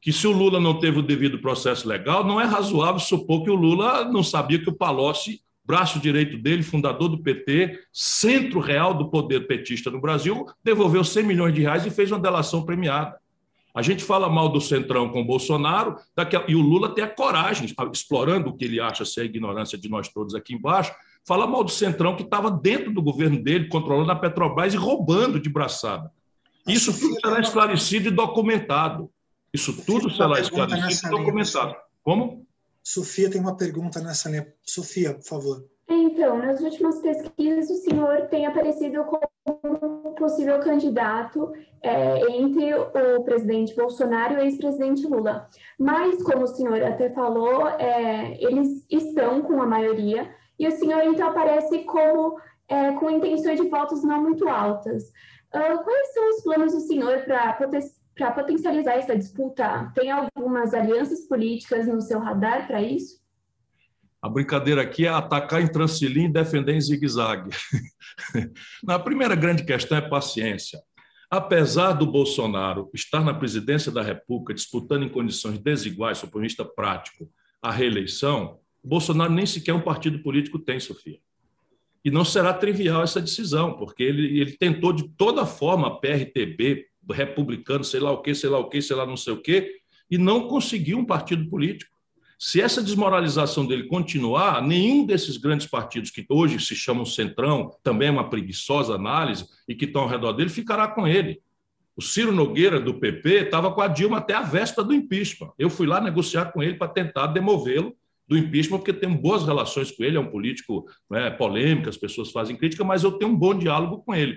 Que 0.00 0.12
se 0.12 0.26
o 0.26 0.32
Lula 0.32 0.58
não 0.58 0.78
teve 0.78 0.98
o 0.98 1.02
devido 1.02 1.38
processo 1.38 1.86
legal, 1.86 2.24
não 2.24 2.40
é 2.40 2.44
razoável 2.44 2.98
supor 2.98 3.44
que 3.44 3.50
o 3.50 3.54
Lula 3.54 4.04
não 4.04 4.22
sabia 4.22 4.58
que 4.58 4.70
o 4.70 4.74
Palocci, 4.74 5.42
braço 5.64 6.00
direito 6.00 6.38
dele, 6.38 6.62
fundador 6.62 7.08
do 7.08 7.22
PT, 7.22 7.78
centro 7.92 8.58
real 8.58 8.94
do 8.94 9.10
poder 9.10 9.46
petista 9.46 9.90
no 9.90 10.00
Brasil, 10.00 10.46
devolveu 10.64 11.04
100 11.04 11.24
milhões 11.24 11.54
de 11.54 11.60
reais 11.60 11.86
e 11.86 11.90
fez 11.90 12.10
uma 12.10 12.18
delação 12.18 12.64
premiada. 12.64 13.21
A 13.74 13.80
gente 13.80 14.04
fala 14.04 14.28
mal 14.28 14.50
do 14.50 14.60
Centrão 14.60 15.10
com 15.10 15.22
o 15.22 15.24
Bolsonaro, 15.24 15.96
daqui 16.14 16.36
a... 16.36 16.44
e 16.46 16.54
o 16.54 16.60
Lula 16.60 16.94
tem 16.94 17.02
a 17.02 17.08
coragem, 17.08 17.66
explorando 17.92 18.50
o 18.50 18.56
que 18.56 18.64
ele 18.64 18.80
acha 18.80 19.04
ser 19.04 19.22
a 19.22 19.24
ignorância 19.24 19.78
de 19.78 19.88
nós 19.88 20.08
todos 20.08 20.34
aqui 20.34 20.54
embaixo, 20.54 20.94
fala 21.24 21.46
mal 21.46 21.64
do 21.64 21.70
Centrão 21.70 22.14
que 22.14 22.22
estava 22.22 22.50
dentro 22.50 22.92
do 22.92 23.02
governo 23.02 23.42
dele, 23.42 23.68
controlando 23.68 24.12
a 24.12 24.16
Petrobras 24.16 24.74
e 24.74 24.76
roubando 24.76 25.40
de 25.40 25.48
braçada. 25.48 26.10
Isso 26.66 26.92
tudo 26.98 27.20
será 27.20 27.40
esclarecido 27.40 28.08
e 28.08 28.10
documentado. 28.10 29.10
Isso 29.52 29.84
tudo 29.84 30.10
será 30.10 30.38
esclarecido 30.40 31.06
e 31.06 31.18
documentado. 31.18 31.74
Como? 32.02 32.46
Sofia 32.82 33.30
tem 33.30 33.40
uma 33.40 33.56
pergunta 33.56 34.00
nessa 34.00 34.28
linha. 34.28 34.52
Sofia, 34.62 35.14
por 35.14 35.24
favor. 35.24 35.64
Então, 35.88 36.38
nas 36.38 36.60
últimas 36.60 37.00
pesquisas, 37.00 37.70
o 37.70 37.76
senhor 37.82 38.28
tem 38.28 38.46
aparecido 38.46 39.04
como 39.04 40.01
possível 40.22 40.60
candidato 40.60 41.52
é, 41.82 42.20
entre 42.30 42.72
o 42.74 43.24
presidente 43.24 43.74
Bolsonaro 43.74 44.34
e 44.34 44.36
o 44.36 44.40
ex-presidente 44.40 45.04
Lula. 45.06 45.48
Mas, 45.76 46.22
como 46.22 46.44
o 46.44 46.46
senhor 46.46 46.80
até 46.82 47.10
falou, 47.10 47.68
é, 47.68 48.40
eles 48.40 48.86
estão 48.88 49.42
com 49.42 49.60
a 49.60 49.66
maioria 49.66 50.30
e 50.58 50.68
o 50.68 50.70
senhor 50.70 51.02
então 51.02 51.28
aparece 51.28 51.80
como 51.80 52.38
é, 52.68 52.92
com 52.92 53.10
intenções 53.10 53.60
de 53.60 53.68
votos 53.68 54.04
não 54.04 54.22
muito 54.22 54.48
altas. 54.48 55.12
Uh, 55.54 55.82
quais 55.84 56.14
são 56.14 56.30
os 56.30 56.42
planos 56.42 56.72
do 56.72 56.80
senhor 56.80 57.24
para 57.24 58.32
potencializar 58.32 58.94
essa 58.94 59.16
disputa? 59.16 59.92
Tem 59.94 60.10
algumas 60.10 60.72
alianças 60.72 61.26
políticas 61.26 61.86
no 61.86 62.00
seu 62.00 62.20
radar 62.20 62.66
para 62.66 62.80
isso? 62.80 63.21
A 64.22 64.28
brincadeira 64.28 64.82
aqui 64.82 65.04
é 65.04 65.08
atacar 65.08 65.60
em 65.60 65.66
transilim 65.66 66.26
e 66.26 66.32
defender 66.32 66.76
em 66.76 66.80
zigue-zague. 66.80 67.50
Na 68.84 68.96
primeira 68.96 69.34
grande 69.34 69.64
questão 69.64 69.98
é 69.98 70.00
paciência. 70.00 70.80
Apesar 71.28 71.94
do 71.94 72.06
Bolsonaro 72.06 72.88
estar 72.94 73.24
na 73.24 73.34
presidência 73.34 73.90
da 73.90 74.02
República 74.02 74.54
disputando 74.54 75.02
em 75.02 75.08
condições 75.08 75.58
desiguais, 75.58 76.20
do 76.20 76.28
ponto 76.28 76.42
de 76.42 76.48
vista 76.48 76.64
prático, 76.64 77.28
a 77.60 77.70
reeleição, 77.70 78.58
o 78.82 78.88
Bolsonaro 78.88 79.32
nem 79.32 79.46
sequer 79.46 79.72
um 79.72 79.80
partido 79.80 80.18
político 80.22 80.58
tem, 80.58 80.78
Sofia. 80.78 81.18
E 82.04 82.10
não 82.10 82.24
será 82.24 82.52
trivial 82.52 83.02
essa 83.02 83.20
decisão, 83.20 83.74
porque 83.74 84.02
ele, 84.02 84.40
ele 84.40 84.52
tentou 84.52 84.92
de 84.92 85.08
toda 85.16 85.46
forma, 85.46 86.00
PRTB, 86.00 86.86
republicano, 87.10 87.82
sei 87.82 88.00
lá 88.00 88.10
o 88.10 88.20
quê, 88.20 88.34
sei 88.34 88.50
lá 88.50 88.58
o 88.58 88.68
quê, 88.68 88.82
sei 88.82 88.94
lá 88.94 89.06
não 89.06 89.16
sei 89.16 89.32
o 89.32 89.40
quê, 89.40 89.80
e 90.10 90.18
não 90.18 90.48
conseguiu 90.48 90.98
um 90.98 91.04
partido 91.04 91.48
político. 91.48 91.91
Se 92.44 92.60
essa 92.60 92.82
desmoralização 92.82 93.64
dele 93.64 93.84
continuar, 93.84 94.60
nenhum 94.60 95.06
desses 95.06 95.36
grandes 95.36 95.68
partidos 95.68 96.10
que 96.10 96.26
hoje 96.28 96.58
se 96.58 96.74
chamam 96.74 97.04
Centrão, 97.04 97.70
também 97.84 98.08
é 98.08 98.10
uma 98.10 98.28
preguiçosa 98.28 98.96
análise, 98.96 99.46
e 99.68 99.76
que 99.76 99.84
estão 99.84 100.02
ao 100.02 100.08
redor 100.08 100.32
dele, 100.32 100.50
ficará 100.50 100.88
com 100.88 101.06
ele. 101.06 101.40
O 101.94 102.02
Ciro 102.02 102.32
Nogueira, 102.32 102.80
do 102.80 102.94
PP, 102.94 103.44
estava 103.44 103.70
com 103.70 103.80
a 103.80 103.86
Dilma 103.86 104.18
até 104.18 104.34
a 104.34 104.42
véspera 104.42 104.84
do 104.84 104.92
impeachment. 104.92 105.52
Eu 105.56 105.70
fui 105.70 105.86
lá 105.86 106.00
negociar 106.00 106.46
com 106.46 106.60
ele 106.60 106.74
para 106.74 106.88
tentar 106.88 107.28
demovê-lo 107.28 107.94
do 108.26 108.36
impeachment, 108.36 108.78
porque 108.78 108.92
tenho 108.92 109.16
boas 109.16 109.46
relações 109.46 109.92
com 109.92 110.02
ele, 110.02 110.16
é 110.16 110.20
um 110.20 110.28
político 110.28 110.84
né, 111.08 111.30
polêmico, 111.30 111.88
as 111.88 111.96
pessoas 111.96 112.32
fazem 112.32 112.56
crítica, 112.56 112.82
mas 112.82 113.04
eu 113.04 113.12
tenho 113.12 113.30
um 113.30 113.36
bom 113.36 113.56
diálogo 113.56 114.02
com 114.04 114.12
ele. 114.12 114.36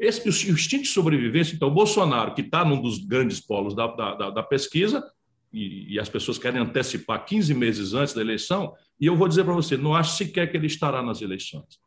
Esse, 0.00 0.26
o 0.26 0.54
instinto 0.54 0.84
de 0.84 0.88
sobrevivência, 0.88 1.54
então, 1.54 1.68
o 1.68 1.74
Bolsonaro, 1.74 2.32
que 2.32 2.40
está 2.40 2.64
num 2.64 2.80
dos 2.80 2.96
grandes 2.96 3.40
polos 3.40 3.74
da, 3.74 3.88
da, 3.88 4.30
da 4.30 4.42
pesquisa, 4.42 5.04
e, 5.52 5.94
e, 5.94 6.00
as 6.00 6.08
pessoas 6.08 6.38
querem 6.38 6.60
antecipar 6.60 7.24
15 7.24 7.52
meses 7.54 7.94
antes 7.94 8.14
da 8.14 8.20
eleição, 8.20 8.74
e 9.00 9.06
eu 9.06 9.16
vou 9.16 9.28
dizer 9.28 9.44
para 9.44 9.52
você, 9.52 9.76
não 9.76 9.94
acho 9.94 10.16
sequer 10.16 10.50
que 10.50 10.56
ele 10.56 10.66
estará 10.66 11.02
nas 11.02 11.20
eleições. 11.20 11.80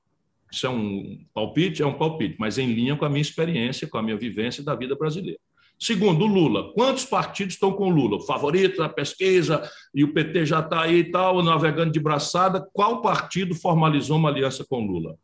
Isso 0.51 0.67
é 0.67 0.69
um 0.69 1.25
palpite? 1.34 1.81
É 1.81 1.86
um 1.86 1.98
palpite, 1.98 2.36
mas 2.39 2.57
em 2.57 2.72
linha 2.72 2.95
com 2.95 3.05
a 3.05 3.10
minha 3.10 3.22
experiência, 3.22 3.88
com 3.88 3.98
a 3.98 4.03
minha 4.03 4.15
vivência 4.15 4.63
da 4.63 4.75
vida 4.75 4.95
brasileira. 4.95 5.39
Segundo, 5.77 6.25
Lula. 6.25 6.72
Quantos 6.74 7.05
partidos 7.05 7.55
estão 7.55 7.74
com 7.74 7.89
Lula? 7.89 8.22
Favorito 8.25 8.77
da 8.77 8.88
pesquisa, 8.88 9.69
e 9.93 10.03
o 10.03 10.13
PT 10.13 10.45
já 10.45 10.60
está 10.60 10.84
aí 10.84 11.00
e 11.00 11.12
tal, 11.12 11.43
navegando 11.43 11.91
de 11.91 12.00
braçada. 12.00 12.65
Qual 12.72 13.01
partido 13.01 13.53
formalizou 13.53 14.17
uma 14.17 14.29
aliança 14.29 14.63
com 14.63 14.86
Lula? 14.86 15.17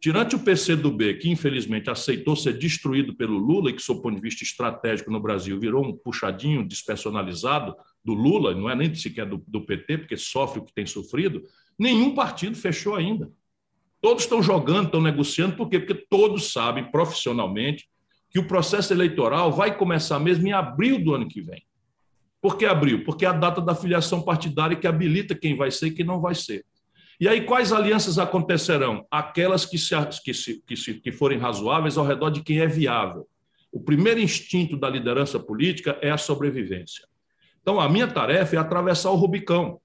Tirante 0.00 0.36
o 0.36 0.38
PCdoB, 0.38 1.14
que 1.14 1.28
infelizmente 1.28 1.90
aceitou 1.90 2.36
ser 2.36 2.56
destruído 2.56 3.16
pelo 3.16 3.36
Lula 3.36 3.70
e 3.70 3.72
que, 3.72 3.82
sob 3.82 4.00
ponto 4.00 4.14
de 4.14 4.20
vista 4.20 4.44
estratégico 4.44 5.10
no 5.10 5.18
Brasil, 5.18 5.58
virou 5.58 5.84
um 5.84 5.96
puxadinho 5.96 6.66
despersonalizado 6.66 7.74
do 8.04 8.14
Lula, 8.14 8.54
não 8.54 8.70
é 8.70 8.76
nem 8.76 8.94
sequer 8.94 9.26
do, 9.26 9.42
do 9.46 9.60
PT, 9.66 9.98
porque 9.98 10.16
sofre 10.16 10.60
o 10.60 10.64
que 10.64 10.72
tem 10.72 10.86
sofrido, 10.86 11.42
nenhum 11.76 12.14
partido 12.14 12.56
fechou 12.56 12.94
ainda. 12.94 13.28
Todos 14.00 14.22
estão 14.22 14.40
jogando, 14.40 14.86
estão 14.86 15.00
negociando, 15.00 15.56
por 15.56 15.68
quê? 15.68 15.80
Porque 15.80 16.06
todos 16.08 16.52
sabem 16.52 16.88
profissionalmente 16.92 17.88
que 18.30 18.38
o 18.38 18.46
processo 18.46 18.92
eleitoral 18.92 19.52
vai 19.52 19.76
começar 19.76 20.20
mesmo 20.20 20.46
em 20.46 20.52
abril 20.52 21.02
do 21.02 21.14
ano 21.14 21.26
que 21.26 21.40
vem. 21.40 21.62
Por 22.40 22.56
que 22.56 22.64
abril? 22.64 23.02
Porque 23.02 23.24
é 23.24 23.28
a 23.28 23.32
data 23.32 23.60
da 23.60 23.74
filiação 23.74 24.22
partidária 24.22 24.76
que 24.76 24.86
habilita 24.86 25.34
quem 25.34 25.56
vai 25.56 25.72
ser 25.72 25.88
e 25.88 25.90
quem 25.90 26.06
não 26.06 26.20
vai 26.20 26.36
ser. 26.36 26.64
E 27.20 27.26
aí, 27.26 27.40
quais 27.40 27.72
alianças 27.72 28.16
acontecerão? 28.16 29.04
Aquelas 29.10 29.66
que, 29.66 29.76
se, 29.76 29.94
que, 30.22 30.32
se, 30.32 30.62
que, 30.64 30.76
se, 30.76 30.94
que 30.94 31.10
forem 31.10 31.38
razoáveis 31.38 31.98
ao 31.98 32.06
redor 32.06 32.30
de 32.30 32.42
quem 32.42 32.60
é 32.60 32.66
viável. 32.66 33.26
O 33.72 33.80
primeiro 33.80 34.20
instinto 34.20 34.76
da 34.76 34.88
liderança 34.88 35.38
política 35.38 35.98
é 36.00 36.10
a 36.10 36.16
sobrevivência. 36.16 37.06
Então, 37.60 37.80
a 37.80 37.88
minha 37.88 38.06
tarefa 38.06 38.54
é 38.54 38.58
atravessar 38.58 39.10
o 39.10 39.16
Rubicão, 39.16 39.80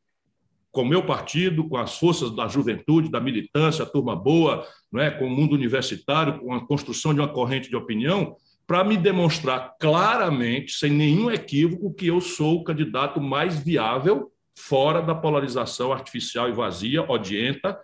com 0.72 0.84
o 0.84 0.88
meu 0.88 1.06
partido, 1.06 1.68
com 1.68 1.76
as 1.76 1.98
forças 1.98 2.36
da 2.36 2.48
juventude, 2.48 3.10
da 3.10 3.20
militância, 3.20 3.84
a 3.84 3.90
turma 3.90 4.16
boa, 4.16 4.66
não 4.92 5.02
é? 5.02 5.10
com 5.10 5.26
o 5.26 5.30
mundo 5.30 5.54
universitário, 5.54 6.40
com 6.40 6.54
a 6.54 6.66
construção 6.66 7.14
de 7.14 7.20
uma 7.20 7.28
corrente 7.28 7.68
de 7.68 7.76
opinião, 7.76 8.36
para 8.66 8.84
me 8.84 8.96
demonstrar 8.96 9.76
claramente, 9.80 10.74
sem 10.74 10.92
nenhum 10.92 11.30
equívoco, 11.30 11.94
que 11.94 12.08
eu 12.08 12.22
sou 12.22 12.58
o 12.58 12.64
candidato 12.64 13.20
mais 13.20 13.58
viável 13.58 14.32
fora 14.56 15.02
da 15.02 15.16
polarização 15.16 15.92
artificial 15.92 16.50
e 16.50 16.54
vazia, 16.54 17.04
odienta, 17.10 17.80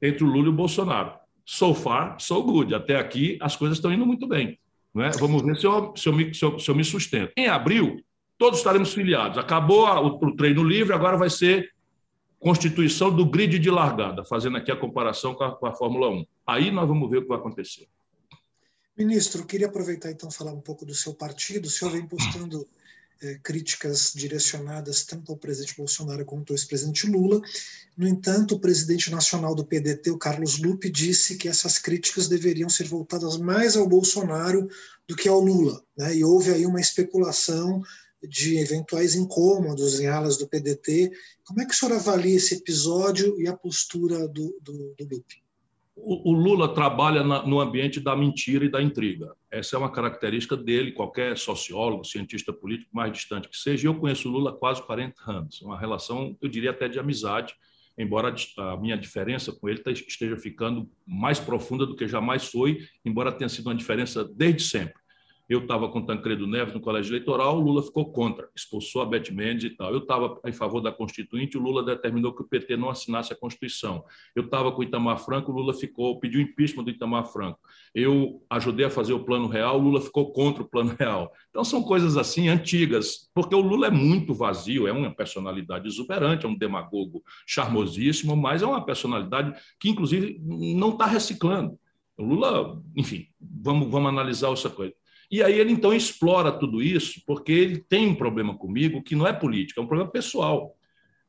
entre 0.00 0.24
o 0.24 0.26
Lula 0.26 0.46
e 0.46 0.50
o 0.50 0.52
Bolsonaro. 0.52 1.12
So 1.44 1.74
far, 1.74 2.18
so 2.20 2.42
good. 2.42 2.74
Até 2.74 2.96
aqui 2.96 3.38
as 3.40 3.56
coisas 3.56 3.78
estão 3.78 3.92
indo 3.92 4.06
muito 4.06 4.26
bem. 4.26 4.58
Não 4.94 5.04
é? 5.04 5.10
Vamos 5.10 5.42
ver 5.42 5.56
se 5.56 5.66
eu, 5.66 5.92
se, 5.96 6.08
eu 6.08 6.12
me, 6.12 6.34
se, 6.34 6.44
eu, 6.44 6.58
se 6.58 6.70
eu 6.70 6.74
me 6.74 6.84
sustento. 6.84 7.32
Em 7.36 7.48
abril, 7.48 8.00
todos 8.38 8.60
estaremos 8.60 8.94
filiados. 8.94 9.38
Acabou 9.38 9.86
o, 9.86 10.28
o 10.28 10.36
treino 10.36 10.62
livre, 10.62 10.94
agora 10.94 11.16
vai 11.16 11.28
ser 11.28 11.72
constituição 12.38 13.10
do 13.10 13.24
grid 13.24 13.58
de 13.58 13.70
largada, 13.70 14.22
fazendo 14.24 14.58
aqui 14.58 14.70
a 14.70 14.76
comparação 14.76 15.34
com 15.34 15.44
a, 15.44 15.56
com 15.56 15.66
a 15.66 15.72
Fórmula 15.72 16.10
1. 16.10 16.26
Aí 16.46 16.70
nós 16.70 16.86
vamos 16.86 17.08
ver 17.10 17.18
o 17.18 17.22
que 17.22 17.28
vai 17.28 17.38
acontecer. 17.38 17.88
Ministro, 18.96 19.44
queria 19.44 19.66
aproveitar 19.66 20.10
então 20.10 20.30
falar 20.30 20.52
um 20.52 20.60
pouco 20.60 20.86
do 20.86 20.94
seu 20.94 21.14
partido. 21.14 21.66
O 21.66 21.70
senhor 21.70 21.90
vem 21.90 22.06
postando 22.06 22.66
é, 23.22 23.38
críticas 23.42 24.12
direcionadas 24.14 25.04
tanto 25.04 25.32
ao 25.32 25.38
presidente 25.38 25.76
Bolsonaro 25.76 26.24
quanto 26.24 26.52
ao 26.52 26.56
ex-presidente 26.56 27.06
Lula. 27.06 27.40
No 27.96 28.08
entanto, 28.08 28.54
o 28.54 28.60
presidente 28.60 29.10
nacional 29.10 29.54
do 29.54 29.64
PDT, 29.64 30.10
o 30.10 30.18
Carlos 30.18 30.58
Lupe, 30.58 30.90
disse 30.90 31.36
que 31.36 31.48
essas 31.48 31.78
críticas 31.78 32.28
deveriam 32.28 32.68
ser 32.68 32.88
voltadas 32.88 33.36
mais 33.36 33.76
ao 33.76 33.88
Bolsonaro 33.88 34.68
do 35.06 35.14
que 35.14 35.28
ao 35.28 35.40
Lula. 35.40 35.82
Né? 35.96 36.16
E 36.16 36.24
houve 36.24 36.50
aí 36.50 36.66
uma 36.66 36.80
especulação 36.80 37.82
de 38.28 38.58
eventuais 38.58 39.14
incômodos 39.14 40.00
em 40.00 40.06
alas 40.06 40.36
do 40.36 40.48
PDT. 40.48 41.12
Como 41.44 41.60
é 41.60 41.66
que 41.66 41.74
o 41.74 41.76
senhor 41.76 41.94
avalia 41.94 42.36
esse 42.36 42.54
episódio 42.54 43.40
e 43.40 43.46
a 43.46 43.56
postura 43.56 44.26
do, 44.26 44.58
do, 44.62 44.94
do 44.98 45.04
Lupe? 45.04 45.43
O, 45.96 46.32
Lula 46.32 46.74
trabalha 46.74 47.22
no 47.22 47.60
ambiente 47.60 48.00
da 48.00 48.16
mentira 48.16 48.64
e 48.64 48.68
da 48.68 48.82
intriga. 48.82 49.34
Essa 49.50 49.76
é 49.76 49.78
uma 49.78 49.90
característica 49.90 50.56
dele, 50.56 50.92
qualquer 50.92 51.38
sociólogo, 51.38 52.04
cientista 52.04 52.52
político, 52.52 52.90
mais 52.92 53.12
distante 53.12 53.48
que 53.48 53.56
seja. 53.56 53.88
Eu 53.88 53.94
conheço 53.94 54.28
o 54.28 54.32
Lula 54.32 54.50
há 54.50 54.54
quase 54.54 54.82
40 54.82 55.30
anos, 55.30 55.62
uma 55.62 55.78
relação, 55.78 56.36
eu 56.42 56.48
diria 56.48 56.70
até 56.70 56.88
de 56.88 56.98
amizade, 56.98 57.54
embora 57.96 58.34
a 58.58 58.76
minha 58.76 58.98
diferença 58.98 59.52
com 59.52 59.68
ele 59.68 59.80
esteja 59.86 60.36
ficando 60.36 60.90
mais 61.06 61.38
profunda 61.38 61.86
do 61.86 61.94
que 61.94 62.08
jamais 62.08 62.44
foi, 62.44 62.86
embora 63.04 63.30
tenha 63.30 63.48
sido 63.48 63.66
uma 63.66 63.74
diferença 63.74 64.24
desde 64.24 64.64
sempre. 64.64 65.03
Eu 65.46 65.60
estava 65.60 65.88
com 65.90 66.00
Tancredo 66.00 66.46
Neves 66.46 66.72
no 66.72 66.80
colégio 66.80 67.10
eleitoral, 67.10 67.58
o 67.58 67.60
Lula 67.60 67.82
ficou 67.82 68.10
contra, 68.10 68.48
expulsou 68.56 69.02
a 69.02 69.04
Beth 69.04 69.30
Mendes 69.30 69.64
e 69.64 69.70
tal. 69.70 69.92
Eu 69.92 69.98
estava 69.98 70.40
em 70.46 70.52
favor 70.52 70.80
da 70.80 70.90
Constituinte, 70.90 71.58
o 71.58 71.60
Lula 71.60 71.82
determinou 71.82 72.32
que 72.34 72.40
o 72.40 72.46
PT 72.46 72.78
não 72.78 72.88
assinasse 72.88 73.32
a 73.32 73.36
Constituição. 73.36 74.04
Eu 74.34 74.44
estava 74.44 74.72
com 74.72 74.80
o 74.80 74.84
Itamar 74.84 75.18
Franco, 75.18 75.52
o 75.52 75.54
Lula 75.54 75.74
ficou, 75.74 76.18
pediu 76.18 76.40
impeachment 76.40 76.84
do 76.84 76.90
Itamar 76.90 77.26
Franco. 77.26 77.58
Eu 77.94 78.42
ajudei 78.48 78.86
a 78.86 78.90
fazer 78.90 79.12
o 79.12 79.22
Plano 79.22 79.46
Real, 79.46 79.78
o 79.78 79.82
Lula 79.82 80.00
ficou 80.00 80.32
contra 80.32 80.62
o 80.62 80.68
Plano 80.68 80.96
Real. 80.98 81.30
Então 81.50 81.62
são 81.62 81.82
coisas 81.82 82.16
assim 82.16 82.48
antigas, 82.48 83.30
porque 83.34 83.54
o 83.54 83.60
Lula 83.60 83.88
é 83.88 83.90
muito 83.90 84.32
vazio, 84.32 84.88
é 84.88 84.92
uma 84.92 85.14
personalidade 85.14 85.86
exuberante, 85.86 86.46
é 86.46 86.48
um 86.48 86.56
demagogo 86.56 87.22
charmosíssimo, 87.46 88.34
mas 88.34 88.62
é 88.62 88.66
uma 88.66 88.84
personalidade 88.84 89.54
que, 89.78 89.90
inclusive, 89.90 90.40
não 90.42 90.90
está 90.90 91.04
reciclando. 91.04 91.78
O 92.16 92.24
Lula, 92.24 92.82
enfim, 92.96 93.26
vamos, 93.40 93.90
vamos 93.90 94.08
analisar 94.08 94.50
essa 94.52 94.70
coisa. 94.70 94.94
E 95.34 95.42
aí 95.42 95.58
ele 95.58 95.72
então 95.72 95.92
explora 95.92 96.52
tudo 96.52 96.80
isso, 96.80 97.20
porque 97.26 97.50
ele 97.50 97.78
tem 97.78 98.06
um 98.06 98.14
problema 98.14 98.56
comigo 98.56 99.02
que 99.02 99.16
não 99.16 99.26
é 99.26 99.32
político, 99.32 99.80
é 99.80 99.82
um 99.82 99.86
problema 99.88 100.08
pessoal. 100.08 100.76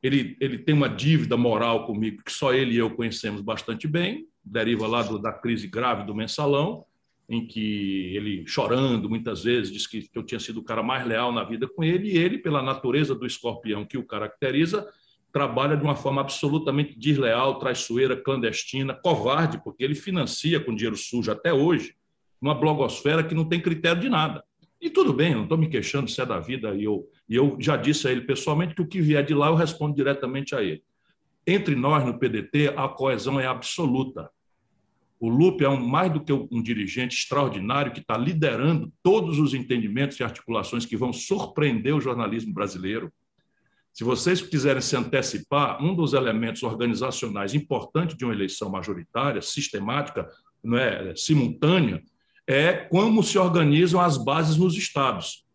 Ele, 0.03 0.37
ele 0.39 0.59
tem 0.59 0.75
uma 0.75 0.87
dívida 0.87 1.35
moral 1.35 1.87
comigo 1.87 2.21
que 2.23 2.31
só 2.31 2.53
ele 2.53 2.75
e 2.75 2.77
eu 2.77 2.91
conhecemos 2.91 3.41
bastante 3.41 3.87
bem, 3.87 4.27
deriva 4.43 4.85
lá 4.85 5.01
do, 5.01 5.17
da 5.17 5.33
crise 5.33 5.65
grave 5.65 6.03
do 6.05 6.13
mensalão, 6.13 6.85
em 7.27 7.47
que 7.47 8.15
ele, 8.15 8.45
chorando 8.45 9.09
muitas 9.09 9.43
vezes, 9.43 9.73
disse 9.73 9.89
que 9.89 10.07
eu 10.13 10.21
tinha 10.21 10.39
sido 10.39 10.59
o 10.59 10.63
cara 10.63 10.83
mais 10.83 11.03
leal 11.03 11.31
na 11.31 11.43
vida 11.43 11.67
com 11.67 11.83
ele, 11.83 12.11
e 12.11 12.15
ele, 12.15 12.37
pela 12.37 12.61
natureza 12.61 13.15
do 13.15 13.25
escorpião 13.25 13.83
que 13.83 13.97
o 13.97 14.05
caracteriza, 14.05 14.87
trabalha 15.33 15.75
de 15.75 15.83
uma 15.83 15.95
forma 15.95 16.21
absolutamente 16.21 16.95
desleal, 16.95 17.57
traiçoeira, 17.57 18.15
clandestina, 18.15 18.93
covarde, 18.93 19.59
porque 19.63 19.83
ele 19.83 19.95
financia 19.95 20.59
com 20.59 20.75
dinheiro 20.75 20.95
sujo 20.95 21.31
até 21.31 21.51
hoje 21.51 21.95
numa 22.41 22.55
blogosfera 22.55 23.23
que 23.23 23.35
não 23.35 23.45
tem 23.45 23.61
critério 23.61 24.01
de 24.01 24.09
nada. 24.09 24.43
E 24.81 24.89
tudo 24.89 25.13
bem, 25.13 25.33
não 25.33 25.43
estou 25.43 25.57
me 25.57 25.67
queixando 25.67 26.09
se 26.09 26.21
é 26.21 26.25
da 26.25 26.39
vida, 26.39 26.75
e 26.75 26.83
eu, 26.83 27.09
e 27.27 27.35
eu 27.35 27.57
já 27.59 27.75
disse 27.75 28.07
a 28.07 28.11
ele 28.11 28.21
pessoalmente 28.21 28.75
que 28.75 28.81
o 28.81 28.87
que 28.87 29.01
vier 29.01 29.25
de 29.25 29.33
lá 29.33 29.47
eu 29.47 29.55
respondo 29.55 29.95
diretamente 29.95 30.53
a 30.53 30.61
ele. 30.61 30.83
Entre 31.47 31.75
nós, 31.75 32.05
no 32.05 32.17
PDT, 32.17 32.73
a 32.75 32.87
coesão 32.87 33.39
é 33.39 33.45
absoluta. 33.45 34.29
O 35.19 35.29
Lupe 35.29 35.63
é 35.63 35.69
um, 35.69 35.83
mais 35.83 36.11
do 36.11 36.23
que 36.23 36.33
um 36.33 36.61
dirigente 36.61 37.15
extraordinário 37.15 37.93
que 37.93 37.99
está 37.99 38.17
liderando 38.17 38.91
todos 39.01 39.39
os 39.39 39.53
entendimentos 39.53 40.19
e 40.19 40.23
articulações 40.23 40.85
que 40.85 40.97
vão 40.97 41.13
surpreender 41.13 41.95
o 41.95 42.01
jornalismo 42.01 42.53
brasileiro. 42.53 43.11
Se 43.93 44.03
vocês 44.03 44.41
quiserem 44.41 44.81
se 44.81 44.95
antecipar, 44.95 45.81
um 45.81 45.95
dos 45.95 46.13
elementos 46.13 46.63
organizacionais 46.63 47.53
importantes 47.53 48.17
de 48.17 48.25
uma 48.25 48.33
eleição 48.33 48.69
majoritária, 48.69 49.41
sistemática, 49.41 50.29
não 50.61 50.77
é, 50.77 51.15
simultânea, 51.15 52.03
é 52.47 52.73
como 52.73 53.23
se 53.23 53.37
organizam 53.37 53.99
as 53.99 54.17
bases 54.17 54.57
nos 54.57 54.75
estados. 54.75 55.45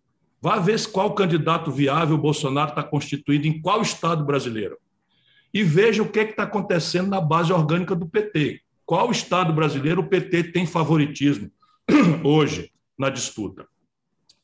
Vá 0.41 0.59
ver 0.59 0.81
qual 0.89 1.15
candidato 1.15 1.71
viável 1.71 2.17
Bolsonaro 2.17 2.71
está 2.71 2.83
constituído 2.83 3.47
em 3.47 3.61
qual 3.61 3.83
estado 3.83 4.25
brasileiro. 4.25 4.79
E 5.53 5.63
veja 5.63 6.03
o 6.03 6.09
que 6.09 6.21
é 6.21 6.23
está 6.23 6.45
acontecendo 6.45 7.09
na 7.09 7.21
base 7.21 7.53
orgânica 7.53 7.95
do 7.95 8.09
PT. 8.09 8.63
Qual 8.87 9.11
estado 9.11 9.53
brasileiro 9.53 10.01
o 10.01 10.09
PT 10.09 10.45
tem 10.53 10.67
favoritismo 10.67 11.51
hoje 12.25 12.73
na 12.99 13.11
disputa? 13.11 13.67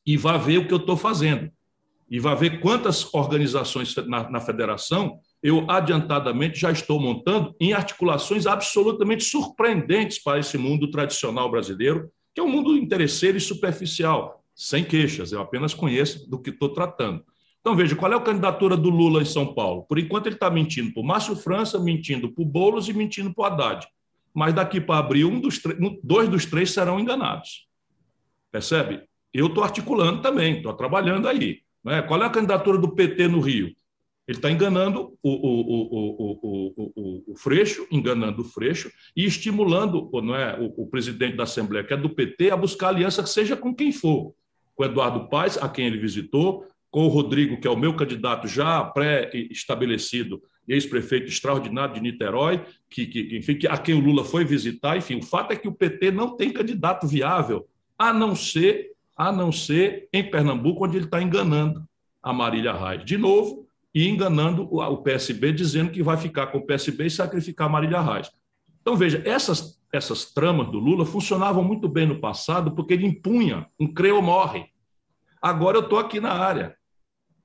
E 0.05 0.17
vá 0.17 0.37
ver 0.37 0.59
o 0.59 0.69
que 0.69 0.75
eu 0.75 0.79
estou 0.79 0.97
fazendo. 0.97 1.51
E 2.09 2.21
vá 2.21 2.35
ver 2.35 2.61
quantas 2.61 3.13
organizações 3.13 3.95
na, 4.07 4.31
na 4.31 4.41
federação 4.41 5.19
eu 5.43 5.69
adiantadamente 5.71 6.59
já 6.59 6.71
estou 6.71 7.01
montando 7.01 7.55
em 7.61 7.73
articulações 7.73 8.47
absolutamente 8.47 9.25
surpreendentes 9.25 10.23
para 10.23 10.39
esse 10.39 10.59
mundo 10.59 10.91
tradicional 10.91 11.51
brasileiro 11.51 12.11
que 12.37 12.41
é 12.41 12.43
um 12.43 12.51
mundo 12.51 12.77
interesseiro 12.77 13.39
e 13.39 13.41
superficial, 13.41 14.45
sem 14.55 14.85
queixas, 14.85 15.33
eu 15.33 15.41
apenas 15.41 15.73
conheço 15.73 16.29
do 16.29 16.39
que 16.39 16.51
estou 16.51 16.69
tratando. 16.69 17.25
Então, 17.63 17.75
veja, 17.75 17.97
qual 17.97 18.13
é 18.13 18.15
a 18.15 18.21
candidatura 18.21 18.77
do 18.77 18.91
Lula 18.91 19.23
em 19.23 19.25
São 19.25 19.55
Paulo? 19.55 19.85
Por 19.85 19.99
enquanto, 19.99 20.27
ele 20.27 20.35
está 20.35 20.51
mentindo 20.51 20.93
para 20.93 21.01
o 21.01 21.07
Márcio 21.07 21.35
França, 21.35 21.79
mentindo 21.79 22.31
para 22.31 22.43
o 22.43 22.45
Boulos 22.45 22.91
e 22.91 22.93
mentindo 22.93 23.33
para 23.33 23.43
o 23.43 23.45
Haddad. 23.47 23.89
Mas 24.35 24.53
daqui 24.53 24.83
para 24.83 24.99
abril, 24.99 25.31
um 25.31 25.41
dos 25.41 25.63
dois 26.05 26.29
dos 26.29 26.45
três 26.45 26.71
serão 26.73 27.01
enganados. 27.01 27.67
Percebe? 28.53 29.05
Eu 29.33 29.47
estou 29.47 29.65
articulando 29.65 30.21
também, 30.21 30.59
estou 30.59 30.75
trabalhando 30.75 31.29
aí. 31.29 31.61
Né? 31.83 32.03
Qual 32.03 32.23
é 32.23 32.27
a 32.27 32.31
candidatura 32.31 32.77
do 32.77 32.95
PT 32.95 33.29
no 33.29 33.41
Rio? 33.41 33.75
Ele 34.27 34.39
está 34.39 34.51
enganando 34.51 35.17
o, 35.23 35.31
o, 35.31 36.41
o, 36.43 37.33
o, 37.33 37.37
Freixo, 37.37 37.87
enganando 37.91 38.43
o 38.43 38.45
Freixo 38.45 38.91
e 39.17 39.25
estimulando 39.25 40.11
não 40.15 40.35
é, 40.35 40.59
o, 40.77 40.87
presidente 40.87 41.37
da 41.37 41.45
Assembleia, 41.45 41.85
que 41.85 41.95
é 41.95 41.97
do 41.97 42.11
PT, 42.11 42.51
a 42.51 42.57
buscar 42.57 42.89
aliança, 42.89 43.25
seja 43.25 43.57
com 43.57 43.75
quem 43.75 43.93
for. 43.93 44.35
Com 44.75 44.83
o 44.83 44.87
Eduardo 44.87 45.29
Paes, 45.29 45.57
a 45.57 45.69
quem 45.69 45.87
ele 45.87 45.99
visitou, 45.99 46.67
com 46.91 47.05
o 47.05 47.09
Rodrigo, 47.09 47.61
que 47.61 47.69
é 47.69 47.71
o 47.71 47.77
meu 47.77 47.95
candidato 47.95 48.49
já 48.49 48.83
pré-estabelecido, 48.85 50.43
ex-prefeito 50.67 51.29
extraordinário 51.29 51.95
de 51.95 52.01
Niterói, 52.01 52.63
que, 52.91 53.07
que, 53.07 53.37
enfim, 53.37 53.59
a 53.69 53.79
quem 53.79 53.95
o 53.95 54.01
Lula 54.01 54.25
foi 54.25 54.45
visitar. 54.45 54.97
Enfim, 54.97 55.17
o 55.17 55.23
fato 55.23 55.53
é 55.53 55.57
que 55.57 55.69
o 55.69 55.73
PT 55.73 56.11
não 56.11 56.37
tem 56.37 56.51
candidato 56.51 57.07
viável, 57.07 57.67
a 57.97 58.13
não 58.13 58.35
ser 58.35 58.97
a 59.17 59.33
não 59.33 59.51
ser 59.51 60.09
em 60.13 60.31
Pernambuco, 60.31 60.85
onde 60.85 60.99
ele 60.99 61.07
está 61.07 61.23
enganando 61.23 61.83
a 62.23 62.33
Marília 62.35 62.73
Reis. 62.73 63.03
De 63.03 63.17
novo, 63.17 63.66
e 63.97 64.11
enganando 64.11 64.69
o 64.71 64.99
PSB, 64.99 65.55
dizendo 65.55 65.91
que 65.91 66.03
vai 66.03 66.19
ficar 66.19 66.49
com 66.49 66.59
o 66.59 66.67
PSB 66.67 67.07
e 67.07 67.11
sacrificar 67.11 67.71
Marília 67.71 67.99
Reis. 67.99 68.31
Então, 68.83 68.95
veja, 68.95 69.23
essas, 69.25 69.81
essas 69.91 70.35
tramas 70.35 70.71
do 70.71 70.79
Lula 70.79 71.07
funcionavam 71.07 71.65
muito 71.65 71.89
bem 71.89 72.05
no 72.05 72.21
passado, 72.21 72.73
porque 72.73 72.93
ele 72.93 73.07
impunha 73.07 73.67
um 73.81 73.91
creu 73.91 74.21
morre. 74.21 74.67
Agora 75.41 75.79
eu 75.79 75.83
estou 75.85 75.99
aqui 75.99 76.21
na 76.21 76.31
área. 76.31 76.77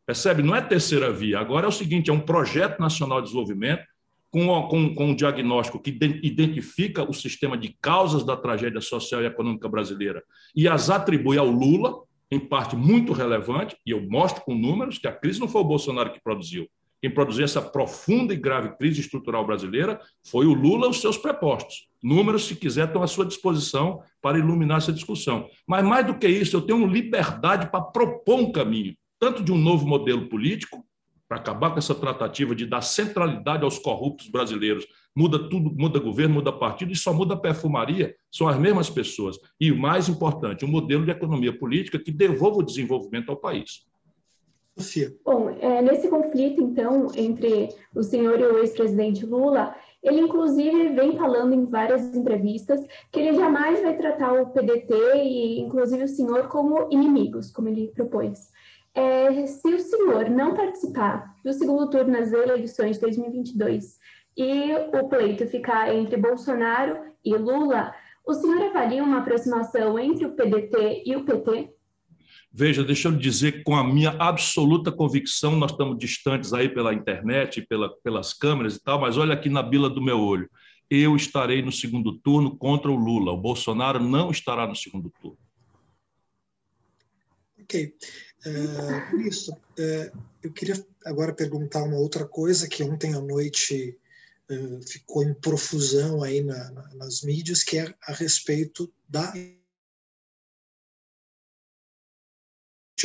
Percebe? 0.05 0.43
Não 0.43 0.53
é 0.53 0.59
terceira 0.59 1.09
via. 1.09 1.39
Agora 1.39 1.67
é 1.67 1.69
o 1.69 1.71
seguinte: 1.71 2.09
é 2.09 2.13
um 2.13 2.19
projeto 2.19 2.81
nacional 2.81 3.21
de 3.21 3.27
desenvolvimento 3.27 3.85
com, 4.29 4.47
com, 4.67 4.93
com 4.93 5.05
um 5.05 5.15
diagnóstico 5.15 5.79
que 5.79 5.97
identifica 6.21 7.09
o 7.09 7.13
sistema 7.13 7.57
de 7.57 7.77
causas 7.81 8.25
da 8.25 8.35
tragédia 8.35 8.81
social 8.81 9.21
e 9.21 9.25
econômica 9.25 9.69
brasileira 9.69 10.21
e 10.53 10.67
as 10.67 10.89
atribui 10.89 11.37
ao 11.37 11.47
Lula, 11.49 12.03
em 12.31 12.39
parte 12.39 12.75
muito 12.75 13.11
relevante, 13.11 13.75
e 13.85 13.91
eu 13.91 14.01
mostro 14.09 14.43
com 14.43 14.55
números 14.55 14.97
que 14.97 15.07
a 15.07 15.11
crise 15.11 15.39
não 15.39 15.47
foi 15.47 15.61
o 15.61 15.65
Bolsonaro 15.65 16.13
que 16.13 16.23
produziu. 16.23 16.67
Quem 17.01 17.09
produziu 17.09 17.43
essa 17.43 17.61
profunda 17.61 18.31
e 18.33 18.37
grave 18.37 18.77
crise 18.77 19.01
estrutural 19.01 19.45
brasileira 19.45 19.99
foi 20.23 20.45
o 20.45 20.53
Lula 20.53 20.85
e 20.85 20.89
os 20.91 21.01
seus 21.01 21.17
prepostos. 21.17 21.87
Números, 22.01 22.45
se 22.45 22.55
quiser, 22.55 22.87
estão 22.87 23.01
à 23.01 23.07
sua 23.07 23.25
disposição 23.25 24.03
para 24.21 24.37
iluminar 24.37 24.77
essa 24.77 24.93
discussão. 24.93 25.47
Mas, 25.67 25.83
mais 25.83 26.05
do 26.05 26.17
que 26.17 26.27
isso, 26.27 26.55
eu 26.55 26.61
tenho 26.61 26.85
liberdade 26.85 27.71
para 27.71 27.81
propor 27.81 28.39
um 28.39 28.51
caminho, 28.51 28.95
tanto 29.19 29.43
de 29.43 29.51
um 29.51 29.57
novo 29.57 29.87
modelo 29.87 30.29
político, 30.29 30.85
para 31.27 31.39
acabar 31.39 31.71
com 31.71 31.79
essa 31.79 31.95
tratativa 31.95 32.53
de 32.53 32.65
dar 32.65 32.81
centralidade 32.81 33.63
aos 33.63 33.79
corruptos 33.79 34.27
brasileiros. 34.27 34.85
Muda 35.15 35.49
tudo, 35.49 35.69
muda 35.71 35.99
governo, 35.99 36.35
muda 36.35 36.51
partido 36.51 36.91
e 36.91 36.95
só 36.95 37.13
muda 37.13 37.33
a 37.33 37.37
perfumaria, 37.37 38.15
são 38.31 38.47
as 38.47 38.57
mesmas 38.57 38.89
pessoas. 38.89 39.37
E 39.59 39.71
o 39.71 39.77
mais 39.77 40.07
importante, 40.07 40.63
um 40.63 40.69
modelo 40.69 41.03
de 41.03 41.11
economia 41.11 41.57
política 41.57 41.99
que 41.99 42.11
devolva 42.11 42.59
o 42.59 42.63
desenvolvimento 42.63 43.29
ao 43.29 43.35
país. 43.35 43.85
Bom, 45.25 45.49
é, 45.59 45.81
nesse 45.81 46.07
conflito, 46.07 46.61
então, 46.61 47.07
entre 47.15 47.69
o 47.93 48.01
senhor 48.01 48.39
e 48.39 48.43
o 48.43 48.59
ex-presidente 48.59 49.25
Lula, 49.25 49.75
ele, 50.01 50.21
inclusive, 50.21 50.89
vem 50.89 51.17
falando 51.17 51.53
em 51.53 51.65
várias 51.65 52.15
entrevistas 52.15 52.79
que 53.11 53.19
ele 53.19 53.33
jamais 53.37 53.81
vai 53.81 53.95
tratar 53.97 54.33
o 54.33 54.47
PDT 54.47 54.93
e, 55.15 55.59
inclusive, 55.59 56.03
o 56.03 56.07
senhor 56.07 56.47
como 56.47 56.87
inimigos, 56.89 57.51
como 57.51 57.67
ele 57.67 57.91
propôs. 57.93 58.49
É, 58.93 59.45
se 59.45 59.67
o 59.67 59.79
senhor 59.79 60.29
não 60.29 60.55
participar 60.55 61.37
do 61.43 61.53
segundo 61.53 61.89
turno 61.89 62.11
nas 62.11 62.31
eleições 62.31 62.95
de 62.95 63.01
2022 63.01 63.99
e 64.41 64.73
o 64.97 65.07
pleito 65.07 65.45
ficar 65.47 65.93
entre 65.93 66.17
Bolsonaro 66.17 66.97
e 67.23 67.35
Lula, 67.35 67.93
o 68.25 68.33
senhor 68.33 68.61
avalia 68.63 69.03
uma 69.03 69.19
aproximação 69.19 69.99
entre 69.99 70.25
o 70.25 70.35
PDT 70.35 71.03
e 71.05 71.15
o 71.15 71.23
PT? 71.23 71.69
Veja, 72.51 72.83
deixa 72.83 73.07
eu 73.07 73.11
dizer 73.13 73.63
com 73.63 73.75
a 73.75 73.83
minha 73.83 74.09
absoluta 74.09 74.91
convicção, 74.91 75.55
nós 75.55 75.71
estamos 75.71 75.97
distantes 75.97 76.53
aí 76.53 76.67
pela 76.67 76.93
internet, 76.93 77.61
pela, 77.67 77.89
pelas 77.97 78.33
câmeras 78.33 78.75
e 78.75 78.83
tal, 78.83 78.99
mas 78.99 79.15
olha 79.15 79.33
aqui 79.33 79.47
na 79.47 79.61
bila 79.61 79.89
do 79.89 80.01
meu 80.01 80.19
olho. 80.19 80.49
Eu 80.89 81.15
estarei 81.15 81.61
no 81.61 81.71
segundo 81.71 82.17
turno 82.17 82.57
contra 82.57 82.91
o 82.91 82.95
Lula. 82.95 83.31
O 83.31 83.37
Bolsonaro 83.37 84.03
não 84.03 84.29
estará 84.29 84.67
no 84.67 84.75
segundo 84.75 85.09
turno. 85.21 85.37
Ok. 87.61 87.93
Uh, 88.45 89.21
isso. 89.21 89.53
Uh, 89.53 90.19
eu 90.43 90.51
queria 90.51 90.75
agora 91.05 91.33
perguntar 91.33 91.83
uma 91.83 91.97
outra 91.97 92.25
coisa 92.25 92.67
que 92.67 92.83
ontem 92.83 93.13
à 93.13 93.21
noite 93.21 93.97
ficou 94.87 95.23
em 95.23 95.33
profusão 95.33 96.23
aí 96.23 96.41
na, 96.41 96.71
na, 96.71 96.93
nas 96.95 97.21
mídias, 97.21 97.63
que 97.63 97.77
é 97.77 97.93
a 98.03 98.13
respeito 98.13 98.91
da 99.07 99.33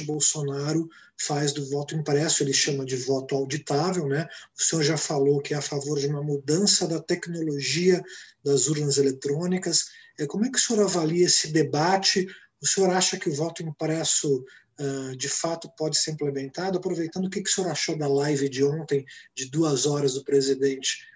Bolsonaro 0.02 0.88
faz 1.18 1.52
do 1.52 1.64
voto 1.70 1.94
impresso, 1.94 2.42
ele 2.42 2.52
chama 2.52 2.84
de 2.84 2.96
voto 2.96 3.34
auditável, 3.34 4.06
né? 4.06 4.28
O 4.58 4.62
senhor 4.62 4.82
já 4.82 4.96
falou 4.96 5.40
que 5.40 5.54
é 5.54 5.56
a 5.56 5.62
favor 5.62 5.98
de 5.98 6.06
uma 6.06 6.22
mudança 6.22 6.86
da 6.86 7.00
tecnologia 7.00 8.02
das 8.44 8.68
urnas 8.68 8.98
eletrônicas. 8.98 9.86
É, 10.18 10.26
como 10.26 10.44
é 10.44 10.50
que 10.50 10.58
o 10.58 10.60
senhor 10.60 10.82
avalia 10.82 11.24
esse 11.24 11.52
debate? 11.52 12.26
O 12.60 12.66
senhor 12.66 12.90
acha 12.90 13.18
que 13.18 13.28
o 13.28 13.34
voto 13.34 13.62
impresso 13.62 14.44
uh, 14.78 15.16
de 15.16 15.28
fato 15.28 15.70
pode 15.76 15.96
ser 15.96 16.12
implementado? 16.12 16.78
Aproveitando, 16.78 17.26
o 17.26 17.30
que 17.30 17.40
o 17.40 17.48
senhor 17.48 17.70
achou 17.70 17.96
da 17.96 18.08
live 18.08 18.48
de 18.48 18.64
ontem, 18.64 19.04
de 19.34 19.46
duas 19.46 19.86
horas 19.86 20.14
do 20.14 20.24
presidente? 20.24 21.06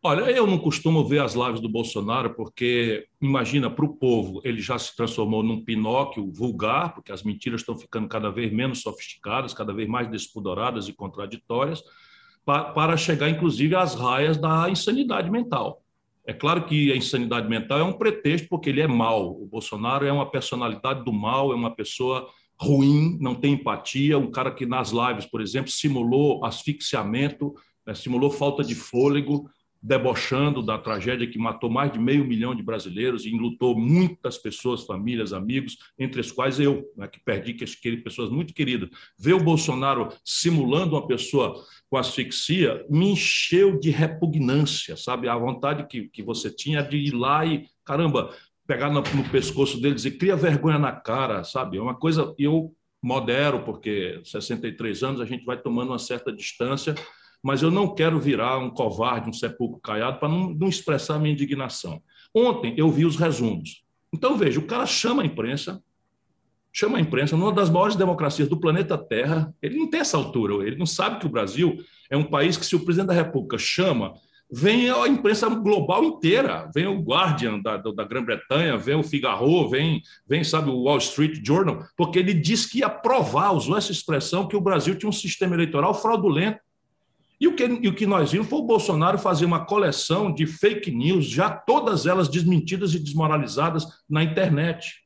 Olha, 0.00 0.30
eu 0.30 0.46
não 0.46 0.58
costumo 0.58 1.04
ver 1.04 1.20
as 1.20 1.34
lives 1.34 1.60
do 1.60 1.68
Bolsonaro, 1.68 2.32
porque, 2.34 3.08
imagina, 3.20 3.68
para 3.68 3.84
o 3.84 3.96
povo, 3.96 4.40
ele 4.44 4.60
já 4.60 4.78
se 4.78 4.94
transformou 4.94 5.42
num 5.42 5.64
Pinóquio 5.64 6.30
vulgar, 6.32 6.94
porque 6.94 7.10
as 7.10 7.24
mentiras 7.24 7.62
estão 7.62 7.76
ficando 7.76 8.06
cada 8.06 8.30
vez 8.30 8.52
menos 8.52 8.80
sofisticadas, 8.80 9.52
cada 9.52 9.72
vez 9.72 9.88
mais 9.88 10.08
despudoradas 10.08 10.86
e 10.86 10.92
contraditórias, 10.92 11.82
para 12.44 12.96
chegar, 12.96 13.28
inclusive, 13.28 13.74
às 13.74 13.96
raias 13.96 14.36
da 14.36 14.70
insanidade 14.70 15.28
mental. 15.30 15.82
É 16.24 16.32
claro 16.32 16.64
que 16.64 16.92
a 16.92 16.96
insanidade 16.96 17.48
mental 17.48 17.80
é 17.80 17.82
um 17.82 17.92
pretexto, 17.92 18.48
porque 18.48 18.70
ele 18.70 18.80
é 18.80 18.86
mau. 18.86 19.32
O 19.42 19.46
Bolsonaro 19.46 20.06
é 20.06 20.12
uma 20.12 20.30
personalidade 20.30 21.04
do 21.04 21.12
mal, 21.12 21.50
é 21.50 21.56
uma 21.56 21.74
pessoa 21.74 22.28
ruim, 22.56 23.18
não 23.20 23.34
tem 23.34 23.54
empatia, 23.54 24.16
um 24.16 24.30
cara 24.30 24.52
que 24.52 24.64
nas 24.64 24.90
lives, 24.90 25.26
por 25.26 25.40
exemplo, 25.40 25.70
simulou 25.70 26.44
asfixiamento, 26.44 27.52
né, 27.84 27.94
simulou 27.94 28.30
falta 28.30 28.62
de 28.62 28.74
fôlego, 28.74 29.48
debochando 29.80 30.62
da 30.62 30.76
tragédia 30.76 31.26
que 31.26 31.38
matou 31.38 31.70
mais 31.70 31.92
de 31.92 31.98
meio 31.98 32.24
milhão 32.24 32.54
de 32.54 32.62
brasileiros 32.62 33.24
e 33.24 33.30
enlutou 33.30 33.78
muitas 33.78 34.36
pessoas, 34.36 34.84
famílias, 34.84 35.32
amigos, 35.32 35.78
entre 35.98 36.20
as 36.20 36.32
quais 36.32 36.58
eu, 36.58 36.84
né, 36.96 37.06
que 37.06 37.20
perdi 37.20 37.54
que, 37.54 37.96
pessoas 37.98 38.30
muito 38.30 38.52
queridas. 38.52 38.88
Ver 39.18 39.34
o 39.34 39.42
Bolsonaro 39.42 40.08
simulando 40.24 40.96
uma 40.96 41.06
pessoa 41.06 41.64
com 41.88 41.96
asfixia 41.96 42.84
me 42.90 43.12
encheu 43.12 43.78
de 43.78 43.90
repugnância, 43.90 44.96
sabe? 44.96 45.28
A 45.28 45.36
vontade 45.36 45.86
que, 45.86 46.08
que 46.08 46.22
você 46.22 46.50
tinha 46.50 46.82
de 46.82 46.96
ir 46.96 47.14
lá 47.14 47.46
e, 47.46 47.66
caramba, 47.84 48.34
pegar 48.66 48.90
no, 48.90 49.00
no 49.00 49.30
pescoço 49.30 49.80
dele 49.80 49.96
e 50.04 50.10
cria 50.10 50.36
vergonha 50.36 50.78
na 50.78 50.92
cara, 50.92 51.44
sabe? 51.44 51.78
É 51.78 51.82
uma 51.82 51.94
coisa, 51.94 52.34
eu 52.38 52.74
modero, 53.02 53.62
porque 53.64 54.20
63 54.24 55.02
anos 55.02 55.20
a 55.20 55.24
gente 55.24 55.44
vai 55.44 55.56
tomando 55.56 55.90
uma 55.90 55.98
certa 55.98 56.32
distância, 56.32 56.94
mas 57.42 57.62
eu 57.62 57.70
não 57.70 57.94
quero 57.94 58.18
virar 58.18 58.58
um 58.58 58.70
covarde, 58.70 59.28
um 59.28 59.32
sepulcro 59.32 59.80
caiado, 59.80 60.18
para 60.18 60.28
não, 60.28 60.50
não 60.50 60.68
expressar 60.68 61.18
minha 61.18 61.32
indignação. 61.32 62.02
Ontem 62.34 62.74
eu 62.76 62.90
vi 62.90 63.04
os 63.04 63.16
resumos. 63.16 63.84
Então, 64.12 64.36
veja, 64.36 64.58
o 64.58 64.66
cara 64.66 64.86
chama 64.86 65.22
a 65.22 65.26
imprensa, 65.26 65.82
chama 66.72 66.98
a 66.98 67.00
imprensa, 67.00 67.36
numa 67.36 67.52
das 67.52 67.70
maiores 67.70 67.96
democracias 67.96 68.48
do 68.48 68.58
planeta 68.58 68.96
Terra, 68.96 69.54
ele 69.62 69.76
não 69.76 69.88
tem 69.88 70.00
essa 70.00 70.16
altura, 70.16 70.66
ele 70.66 70.76
não 70.76 70.86
sabe 70.86 71.18
que 71.18 71.26
o 71.26 71.30
Brasil 71.30 71.76
é 72.10 72.16
um 72.16 72.24
país 72.24 72.56
que, 72.56 72.64
se 72.64 72.76
o 72.76 72.84
presidente 72.84 73.08
da 73.08 73.14
República 73.14 73.58
chama 73.58 74.14
vem 74.50 74.90
a 74.90 75.06
imprensa 75.06 75.48
global 75.48 76.02
inteira, 76.02 76.70
vem 76.74 76.86
o 76.86 77.00
Guardian 77.00 77.60
da, 77.60 77.76
da 77.76 78.04
Grã-Bretanha, 78.04 78.78
vem 78.78 78.94
o 78.94 79.02
Figaro, 79.02 79.68
vem, 79.68 80.02
vem, 80.26 80.42
sabe, 80.42 80.70
o 80.70 80.84
Wall 80.84 80.98
Street 80.98 81.40
Journal, 81.44 81.84
porque 81.96 82.18
ele 82.18 82.32
disse 82.32 82.70
que 82.70 82.78
ia 82.78 82.88
provar, 82.88 83.52
usou 83.52 83.76
essa 83.76 83.92
expressão, 83.92 84.48
que 84.48 84.56
o 84.56 84.60
Brasil 84.60 84.96
tinha 84.96 85.08
um 85.08 85.12
sistema 85.12 85.54
eleitoral 85.54 85.92
fraudulento. 85.92 86.58
E 87.40 87.46
o 87.46 87.54
que, 87.54 87.64
e 87.64 87.88
o 87.88 87.94
que 87.94 88.06
nós 88.06 88.32
vimos 88.32 88.48
foi 88.48 88.58
o 88.58 88.66
Bolsonaro 88.66 89.18
fazer 89.18 89.44
uma 89.44 89.64
coleção 89.64 90.32
de 90.32 90.46
fake 90.46 90.90
news, 90.90 91.26
já 91.26 91.50
todas 91.50 92.06
elas 92.06 92.28
desmentidas 92.28 92.94
e 92.94 92.98
desmoralizadas 92.98 93.86
na 94.08 94.24
internet. 94.24 95.04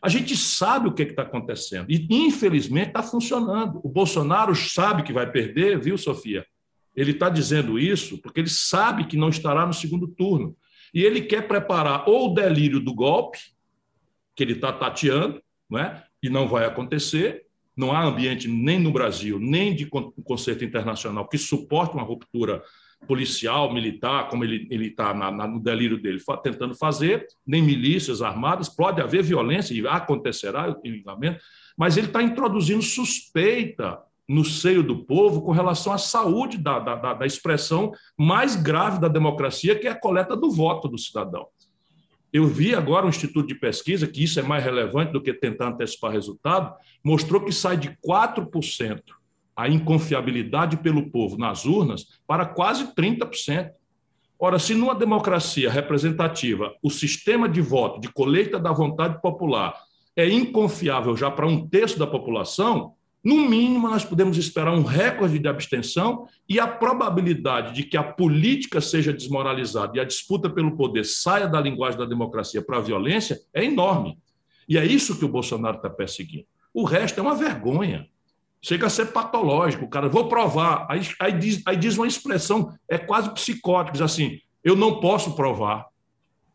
A 0.00 0.08
gente 0.08 0.36
sabe 0.36 0.88
o 0.88 0.92
que 0.92 1.02
está 1.02 1.22
acontecendo 1.22 1.90
e, 1.90 2.06
infelizmente, 2.10 2.88
está 2.88 3.02
funcionando. 3.02 3.80
O 3.82 3.88
Bolsonaro 3.88 4.54
sabe 4.54 5.02
que 5.02 5.12
vai 5.12 5.30
perder, 5.30 5.80
viu, 5.80 5.98
Sofia? 5.98 6.46
Ele 6.94 7.10
está 7.10 7.28
dizendo 7.28 7.78
isso 7.78 8.18
porque 8.18 8.40
ele 8.40 8.50
sabe 8.50 9.06
que 9.06 9.16
não 9.16 9.28
estará 9.28 9.66
no 9.66 9.72
segundo 9.72 10.06
turno. 10.06 10.56
E 10.92 11.02
ele 11.02 11.22
quer 11.22 11.48
preparar 11.48 12.08
ou 12.08 12.30
o 12.30 12.34
delírio 12.34 12.78
do 12.78 12.94
golpe, 12.94 13.38
que 14.36 14.44
ele 14.44 14.52
está 14.52 14.72
tateando, 14.72 15.42
não 15.68 15.78
é? 15.78 16.04
e 16.22 16.30
não 16.30 16.48
vai 16.48 16.64
acontecer. 16.64 17.43
Não 17.76 17.92
há 17.92 18.04
ambiente 18.04 18.48
nem 18.48 18.78
no 18.78 18.92
Brasil, 18.92 19.38
nem 19.38 19.74
de 19.74 19.86
conceito 19.86 20.64
internacional 20.64 21.28
que 21.28 21.38
suporte 21.38 21.94
uma 21.94 22.02
ruptura 22.02 22.62
policial, 23.06 23.72
militar, 23.72 24.28
como 24.28 24.44
ele 24.44 24.86
está 24.86 25.12
no 25.12 25.60
delírio 25.60 26.00
dele 26.00 26.20
tentando 26.42 26.74
fazer, 26.74 27.26
nem 27.46 27.62
milícias 27.62 28.22
armadas. 28.22 28.68
Pode 28.68 29.00
haver 29.00 29.22
violência, 29.22 29.74
e 29.74 29.86
acontecerá, 29.86 30.74
mas 31.76 31.96
ele 31.96 32.06
está 32.06 32.22
introduzindo 32.22 32.82
suspeita 32.82 34.00
no 34.28 34.44
seio 34.44 34.82
do 34.82 35.04
povo 35.04 35.42
com 35.42 35.52
relação 35.52 35.92
à 35.92 35.98
saúde 35.98 36.56
da, 36.56 36.78
da, 36.78 37.14
da, 37.14 37.26
expressão 37.26 37.92
mais 38.18 38.56
grave 38.56 38.98
da 38.98 39.08
democracia, 39.08 39.78
que 39.78 39.86
é 39.86 39.90
a 39.90 40.00
coleta 40.00 40.34
do 40.34 40.50
voto 40.50 40.88
do 40.88 40.98
cidadão. 40.98 41.46
Eu 42.34 42.48
vi 42.48 42.74
agora 42.74 43.06
um 43.06 43.10
instituto 43.10 43.46
de 43.46 43.54
pesquisa, 43.54 44.08
que 44.08 44.24
isso 44.24 44.40
é 44.40 44.42
mais 44.42 44.64
relevante 44.64 45.12
do 45.12 45.22
que 45.22 45.32
tentar 45.32 45.68
antecipar 45.68 46.10
resultado, 46.10 46.74
mostrou 47.04 47.40
que 47.40 47.52
sai 47.52 47.76
de 47.76 47.96
4% 48.04 49.00
a 49.54 49.68
inconfiabilidade 49.68 50.78
pelo 50.78 51.12
povo 51.12 51.38
nas 51.38 51.64
urnas 51.64 52.18
para 52.26 52.44
quase 52.44 52.92
30%. 52.92 53.70
Ora, 54.36 54.58
se 54.58 54.74
numa 54.74 54.96
democracia 54.96 55.70
representativa 55.70 56.74
o 56.82 56.90
sistema 56.90 57.48
de 57.48 57.60
voto, 57.60 58.00
de 58.00 58.12
colheita 58.12 58.58
da 58.58 58.72
vontade 58.72 59.22
popular, 59.22 59.72
é 60.16 60.28
inconfiável 60.28 61.16
já 61.16 61.30
para 61.30 61.46
um 61.46 61.68
terço 61.68 62.00
da 62.00 62.06
população, 62.06 62.94
no 63.24 63.48
mínimo 63.48 63.88
nós 63.88 64.04
podemos 64.04 64.36
esperar 64.36 64.74
um 64.74 64.82
recorde 64.82 65.38
de 65.38 65.48
abstenção 65.48 66.28
e 66.46 66.60
a 66.60 66.66
probabilidade 66.66 67.72
de 67.72 67.82
que 67.82 67.96
a 67.96 68.02
política 68.02 68.82
seja 68.82 69.14
desmoralizada 69.14 69.96
e 69.96 70.00
a 70.00 70.04
disputa 70.04 70.50
pelo 70.50 70.76
poder 70.76 71.04
saia 71.04 71.48
da 71.48 71.58
linguagem 71.58 71.98
da 71.98 72.04
democracia 72.04 72.60
para 72.60 72.76
a 72.76 72.82
violência 72.82 73.40
é 73.54 73.64
enorme. 73.64 74.18
E 74.68 74.76
é 74.76 74.84
isso 74.84 75.18
que 75.18 75.24
o 75.24 75.28
Bolsonaro 75.28 75.78
está 75.78 75.88
perseguindo. 75.88 76.44
O 76.72 76.84
resto 76.84 77.18
é 77.18 77.22
uma 77.22 77.34
vergonha. 77.34 78.06
Chega 78.60 78.86
a 78.86 78.90
ser 78.90 79.06
patológico. 79.06 79.88
Cara, 79.88 80.08
vou 80.08 80.28
provar. 80.28 80.86
Aí, 80.90 81.00
aí, 81.18 81.32
diz, 81.32 81.62
aí 81.66 81.76
diz 81.76 81.96
uma 81.96 82.06
expressão, 82.06 82.74
é 82.88 82.98
quase 82.98 83.32
psicótica, 83.32 84.04
assim: 84.04 84.38
eu 84.62 84.76
não 84.76 85.00
posso 85.00 85.34
provar. 85.34 85.86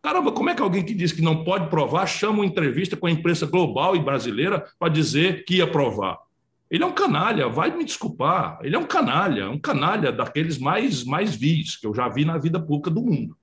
Caramba, 0.02 0.32
como 0.32 0.50
é 0.50 0.56
que 0.56 0.62
alguém 0.62 0.84
que 0.84 0.94
diz 0.94 1.12
que 1.12 1.22
não 1.22 1.44
pode 1.44 1.68
provar 1.68 2.06
chama 2.06 2.40
uma 2.40 2.46
entrevista 2.46 2.96
com 2.96 3.08
a 3.08 3.12
imprensa 3.12 3.46
global 3.46 3.96
e 3.96 4.00
brasileira 4.00 4.66
para 4.78 4.90
dizer 4.90 5.44
que 5.46 5.56
ia 5.56 5.68
provar? 5.68 6.29
Ele 6.70 6.84
é 6.84 6.86
um 6.86 6.94
canalha, 6.94 7.50
vai 7.50 7.76
me 7.76 7.84
desculpar. 7.84 8.60
Ele 8.62 8.76
é 8.76 8.80
um 8.80 8.86
canalha, 8.86 9.50
um 9.50 9.60
canalha 9.60 10.12
daqueles 10.12 10.58
mais, 10.58 11.04
mais 11.04 11.36
vis 11.36 11.76
que 11.76 11.88
eu 11.88 11.96
já 11.96 12.08
vi 12.08 12.24
na 12.24 12.38
vida 12.38 12.60
pública 12.60 12.92
do 12.92 13.02
mundo. 13.02 13.36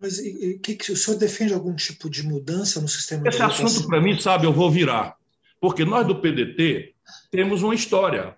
Mas 0.00 0.18
e, 0.18 0.58
que, 0.58 0.74
que, 0.76 0.92
o 0.92 0.96
senhor 0.96 1.18
defende 1.18 1.52
algum 1.52 1.74
tipo 1.74 2.08
de 2.08 2.22
mudança 2.22 2.80
no 2.80 2.88
sistema 2.88 3.28
Esse 3.28 3.42
assunto, 3.42 3.86
para 3.86 4.00
mim, 4.00 4.18
sabe, 4.18 4.46
eu 4.46 4.52
vou 4.52 4.70
virar. 4.70 5.16
Porque 5.60 5.84
nós 5.84 6.06
do 6.06 6.16
PDT 6.16 6.94
temos 7.30 7.62
uma 7.62 7.74
história. 7.74 8.36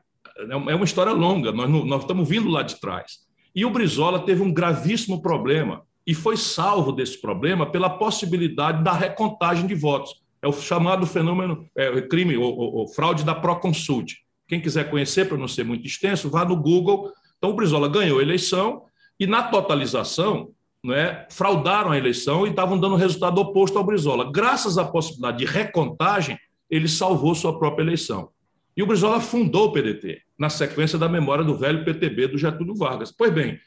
É 0.51 0.55
uma 0.57 0.85
história 0.85 1.13
longa, 1.13 1.51
nós, 1.51 1.69
nós 1.69 2.03
estamos 2.03 2.29
vindo 2.29 2.49
lá 2.49 2.63
de 2.63 2.81
trás. 2.81 3.21
E 3.55 3.65
o 3.65 3.71
Brizola 3.71 4.25
teve 4.25 4.41
um 4.41 4.53
gravíssimo 4.53 5.21
problema 5.21 5.83
e 6.07 6.15
foi 6.15 6.37
salvo 6.37 6.93
desse 6.93 7.21
problema 7.21 7.71
pela 7.71 7.91
possibilidade 7.91 8.83
da 8.85 8.93
recontagem 8.93 9.67
de 9.67 9.75
votos. 9.75 10.23
É 10.43 10.49
o 10.49 10.53
chamado 10.53 11.07
fenômeno, 11.07 11.67
é, 11.77 12.01
crime, 12.03 12.37
o, 12.37 12.83
o, 12.83 12.89
fraude 12.89 13.25
da 13.25 13.35
Proconsult. 13.35 14.15
Quem 14.47 14.61
quiser 14.61 14.89
conhecer, 14.89 15.27
para 15.27 15.37
não 15.37 15.49
ser 15.49 15.65
muito 15.65 15.87
extenso, 15.87 16.31
vá 16.31 16.45
no 16.45 16.57
Google. 16.57 17.13
Então, 17.37 17.51
o 17.51 17.55
Brizola 17.55 17.89
ganhou 17.89 18.19
a 18.19 18.23
eleição 18.23 18.83
e, 19.19 19.27
na 19.27 19.43
totalização, 19.43 20.51
né, 20.85 21.27
fraudaram 21.31 21.91
a 21.91 21.99
eleição 21.99 22.47
e 22.47 22.51
estavam 22.51 22.79
dando 22.79 22.97
resultado 22.97 23.39
oposto 23.41 23.77
ao 23.79 23.85
Brizola. 23.85 24.31
Graças 24.31 24.79
à 24.79 24.85
possibilidade 24.85 25.39
de 25.39 25.45
recontagem, 25.45 26.39
ele 26.71 26.89
salvou 26.89 27.35
sua 27.35 27.59
própria 27.59 27.83
eleição. 27.83 28.31
E 28.77 28.83
o 28.83 28.87
Brizola 28.87 29.21
fundou 29.21 29.67
o 29.67 29.73
PDT, 29.73 30.23
na 30.39 30.49
sequência 30.49 30.97
da 30.97 31.09
memória 31.09 31.43
do 31.43 31.57
velho 31.57 31.85
PTB 31.85 32.29
do 32.29 32.39
Getúlio 32.39 32.77
Vargas. 32.77 33.11
Pois 33.11 33.33
bem, 33.33 33.59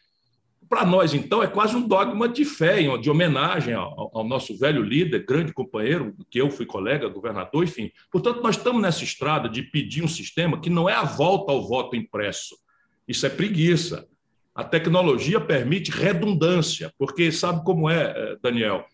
para 0.71 0.86
nós, 0.86 1.13
então, 1.13 1.43
é 1.43 1.47
quase 1.47 1.75
um 1.75 1.86
dogma 1.86 2.29
de 2.29 2.45
fé, 2.45 2.77
de 2.97 3.10
homenagem 3.10 3.73
ao, 3.73 4.10
ao, 4.13 4.23
nosso 4.23 4.57
velho 4.57 4.81
líder, 4.81 5.25
grande 5.25 5.51
companheiro, 5.51 6.15
que 6.29 6.39
eu 6.39 6.49
fui 6.49 6.65
colega, 6.65 7.10
governador, 7.10 7.65
enfim. 7.65 7.91
Portanto, 8.10 8.41
nós 8.41 8.55
estamos 8.55 8.81
nessa 8.81 9.03
estrada 9.03 9.49
de 9.49 9.63
pedir 9.63 10.01
um 10.01 10.07
sistema 10.07 10.62
que 10.62 10.69
não 10.69 10.88
é 10.88 10.93
a 10.93 11.03
volta 11.03 11.51
ao 11.51 11.67
voto 11.67 11.97
impresso. 11.97 12.55
Isso 13.05 13.25
é 13.25 13.29
preguiça. 13.29 14.07
A 14.55 14.63
tecnologia 14.63 15.41
permite 15.41 15.91
redundância, 15.91 16.89
porque 16.97 17.34
sabe 17.34 17.65
como 17.65 17.89
é, 17.89 18.13
eh, 18.15 18.38
Daniel? 18.41 18.86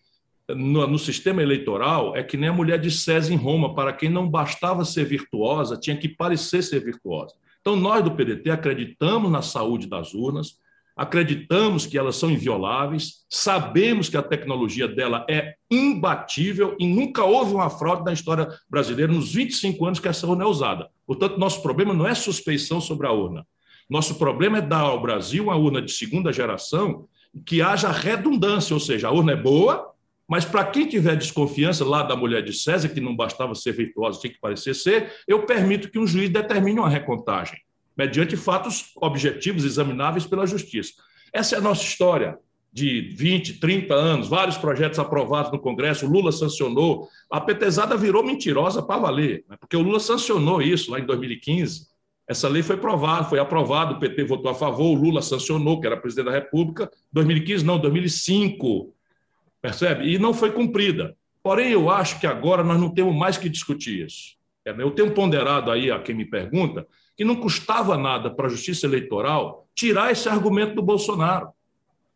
No, 0.48 0.84
no, 0.84 0.98
sistema 0.98 1.44
eleitoral 1.44 2.16
é 2.16 2.24
que 2.24 2.36
nem 2.36 2.48
a 2.48 2.52
mulher 2.52 2.80
de 2.80 2.90
César 2.90 3.32
em 3.32 3.36
Roma, 3.36 3.72
para 3.72 3.92
quem 3.92 4.10
não 4.10 4.28
bastava 4.28 4.84
ser 4.84 5.04
virtuosa, 5.04 5.76
tinha 5.76 5.96
que 5.96 6.08
parecer 6.08 6.60
ser 6.64 6.82
virtuosa. 6.82 7.36
Então, 7.60 7.76
nós 7.76 8.02
do 8.02 8.10
PDT 8.10 8.50
acreditamos 8.50 9.30
na 9.30 9.42
saúde 9.42 9.86
das 9.86 10.12
urnas, 10.12 10.58
acreditamos 10.98 11.86
que 11.86 11.96
elas 11.96 12.16
são 12.16 12.28
invioláveis, 12.28 13.24
sabemos 13.30 14.08
que 14.08 14.16
a 14.16 14.22
tecnologia 14.22 14.88
dela 14.88 15.24
é 15.30 15.54
imbatível 15.70 16.76
e 16.76 16.88
nunca 16.88 17.22
houve 17.22 17.54
uma 17.54 17.70
fraude 17.70 18.04
na 18.04 18.12
história 18.12 18.48
brasileira 18.68 19.12
nos 19.12 19.32
25 19.32 19.86
anos 19.86 20.00
que 20.00 20.08
essa 20.08 20.26
urna 20.26 20.42
é 20.42 20.46
usada. 20.48 20.88
Portanto, 21.06 21.38
nosso 21.38 21.62
problema 21.62 21.94
não 21.94 22.04
é 22.04 22.16
suspeição 22.16 22.80
sobre 22.80 23.06
a 23.06 23.12
urna. 23.12 23.46
Nosso 23.88 24.16
problema 24.16 24.58
é 24.58 24.60
dar 24.60 24.80
ao 24.80 25.00
Brasil 25.00 25.44
uma 25.44 25.54
urna 25.54 25.80
de 25.80 25.92
segunda 25.92 26.32
geração 26.32 27.06
que 27.46 27.62
haja 27.62 27.92
redundância, 27.92 28.74
ou 28.74 28.80
seja, 28.80 29.06
a 29.06 29.12
urna 29.12 29.32
é 29.32 29.36
boa, 29.36 29.92
mas 30.26 30.44
para 30.44 30.64
quem 30.64 30.88
tiver 30.88 31.14
desconfiança 31.14 31.84
lá 31.84 32.02
da 32.02 32.16
mulher 32.16 32.42
de 32.42 32.52
César, 32.52 32.88
que 32.88 33.00
não 33.00 33.14
bastava 33.14 33.54
ser 33.54 33.72
virtuosa, 33.72 34.18
tinha 34.20 34.32
que 34.32 34.40
parecer 34.40 34.74
ser, 34.74 35.12
eu 35.28 35.46
permito 35.46 35.90
que 35.90 35.98
um 35.98 36.06
juiz 36.08 36.28
determine 36.28 36.80
uma 36.80 36.88
recontagem 36.88 37.56
mediante 37.98 38.36
fatos 38.36 38.92
objetivos 38.94 39.64
examináveis 39.64 40.24
pela 40.24 40.46
justiça. 40.46 40.92
Essa 41.32 41.56
é 41.56 41.58
a 41.58 41.60
nossa 41.60 41.82
história 41.82 42.38
de 42.72 43.00
20, 43.16 43.58
30 43.58 43.92
anos, 43.92 44.28
vários 44.28 44.56
projetos 44.56 45.00
aprovados 45.00 45.50
no 45.50 45.58
Congresso, 45.58 46.06
o 46.06 46.08
Lula 46.08 46.30
sancionou, 46.30 47.08
a 47.28 47.40
petezada 47.40 47.96
virou 47.96 48.22
mentirosa 48.22 48.80
para 48.80 49.00
valer, 49.00 49.44
né? 49.48 49.56
porque 49.58 49.76
o 49.76 49.82
Lula 49.82 49.98
sancionou 49.98 50.62
isso 50.62 50.92
lá 50.92 51.00
em 51.00 51.04
2015. 51.04 51.88
Essa 52.28 52.46
lei 52.46 52.62
foi 52.62 52.76
aprovada, 52.76 53.24
foi 53.24 53.40
aprovada, 53.40 53.94
o 53.94 53.98
PT 53.98 54.22
votou 54.24 54.50
a 54.50 54.54
favor, 54.54 54.96
o 54.96 55.00
Lula 55.00 55.20
sancionou, 55.20 55.80
que 55.80 55.86
era 55.86 55.96
presidente 55.96 56.26
da 56.26 56.32
República, 56.32 56.88
2015 57.10 57.64
não, 57.64 57.78
2005, 57.80 58.94
percebe? 59.60 60.12
E 60.12 60.18
não 60.18 60.32
foi 60.32 60.52
cumprida. 60.52 61.16
Porém, 61.42 61.72
eu 61.72 61.90
acho 61.90 62.20
que 62.20 62.26
agora 62.26 62.62
nós 62.62 62.78
não 62.78 62.92
temos 62.92 63.16
mais 63.16 63.38
que 63.38 63.48
discutir 63.48 64.06
isso. 64.06 64.36
Eu 64.64 64.90
tenho 64.90 65.14
ponderado 65.14 65.70
aí 65.70 65.90
a 65.90 65.98
quem 65.98 66.14
me 66.14 66.26
pergunta 66.26 66.86
que 67.18 67.24
não 67.24 67.34
custava 67.34 67.98
nada 67.98 68.30
para 68.30 68.46
a 68.46 68.48
justiça 68.48 68.86
eleitoral 68.86 69.66
tirar 69.74 70.12
esse 70.12 70.28
argumento 70.28 70.76
do 70.76 70.82
Bolsonaro. 70.82 71.48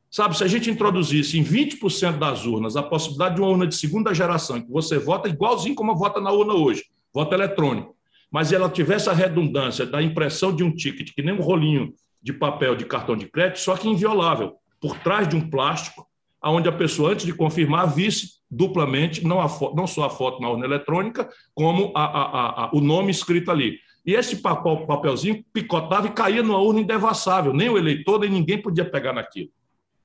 Sabe, 0.08 0.36
se 0.36 0.44
a 0.44 0.46
gente 0.46 0.70
introduzisse 0.70 1.36
em 1.36 1.42
20% 1.42 2.18
das 2.18 2.46
urnas 2.46 2.76
a 2.76 2.84
possibilidade 2.84 3.34
de 3.34 3.40
uma 3.40 3.50
urna 3.50 3.66
de 3.66 3.74
segunda 3.74 4.14
geração, 4.14 4.60
que 4.60 4.70
você 4.70 5.00
vota 5.00 5.28
igualzinho 5.28 5.74
como 5.74 5.96
vota 5.96 6.20
na 6.20 6.30
urna 6.30 6.54
hoje, 6.54 6.84
voto 7.12 7.34
eletrônico, 7.34 7.96
mas 8.30 8.52
ela 8.52 8.70
tivesse 8.70 9.10
a 9.10 9.12
redundância 9.12 9.84
da 9.84 10.00
impressão 10.00 10.54
de 10.54 10.62
um 10.62 10.72
ticket, 10.72 11.12
que 11.12 11.22
nem 11.22 11.34
um 11.34 11.42
rolinho 11.42 11.92
de 12.22 12.32
papel 12.32 12.76
de 12.76 12.84
cartão 12.84 13.16
de 13.16 13.26
crédito, 13.26 13.58
só 13.58 13.76
que 13.76 13.88
inviolável, 13.88 14.54
por 14.80 14.96
trás 15.00 15.26
de 15.26 15.34
um 15.34 15.50
plástico, 15.50 16.06
onde 16.44 16.68
a 16.68 16.72
pessoa, 16.72 17.10
antes 17.10 17.26
de 17.26 17.32
confirmar, 17.32 17.92
visse 17.92 18.40
duplamente, 18.48 19.24
não, 19.24 19.40
a 19.40 19.48
não 19.74 19.86
só 19.86 20.04
a 20.04 20.10
foto 20.10 20.40
na 20.40 20.48
urna 20.48 20.64
eletrônica, 20.64 21.28
como 21.54 21.92
a, 21.96 22.66
a, 22.66 22.70
o 22.72 22.80
nome 22.80 23.10
escrito 23.10 23.50
ali. 23.50 23.78
E 24.04 24.14
esse 24.14 24.42
papel, 24.42 24.86
papelzinho 24.86 25.44
picotava 25.52 26.08
e 26.08 26.12
caía 26.12 26.42
numa 26.42 26.58
urna 26.58 26.80
indevassável. 26.80 27.52
Nem 27.52 27.68
o 27.68 27.78
eleitor, 27.78 28.18
nem 28.18 28.30
ninguém 28.30 28.60
podia 28.60 28.88
pegar 28.88 29.12
naquilo. 29.12 29.50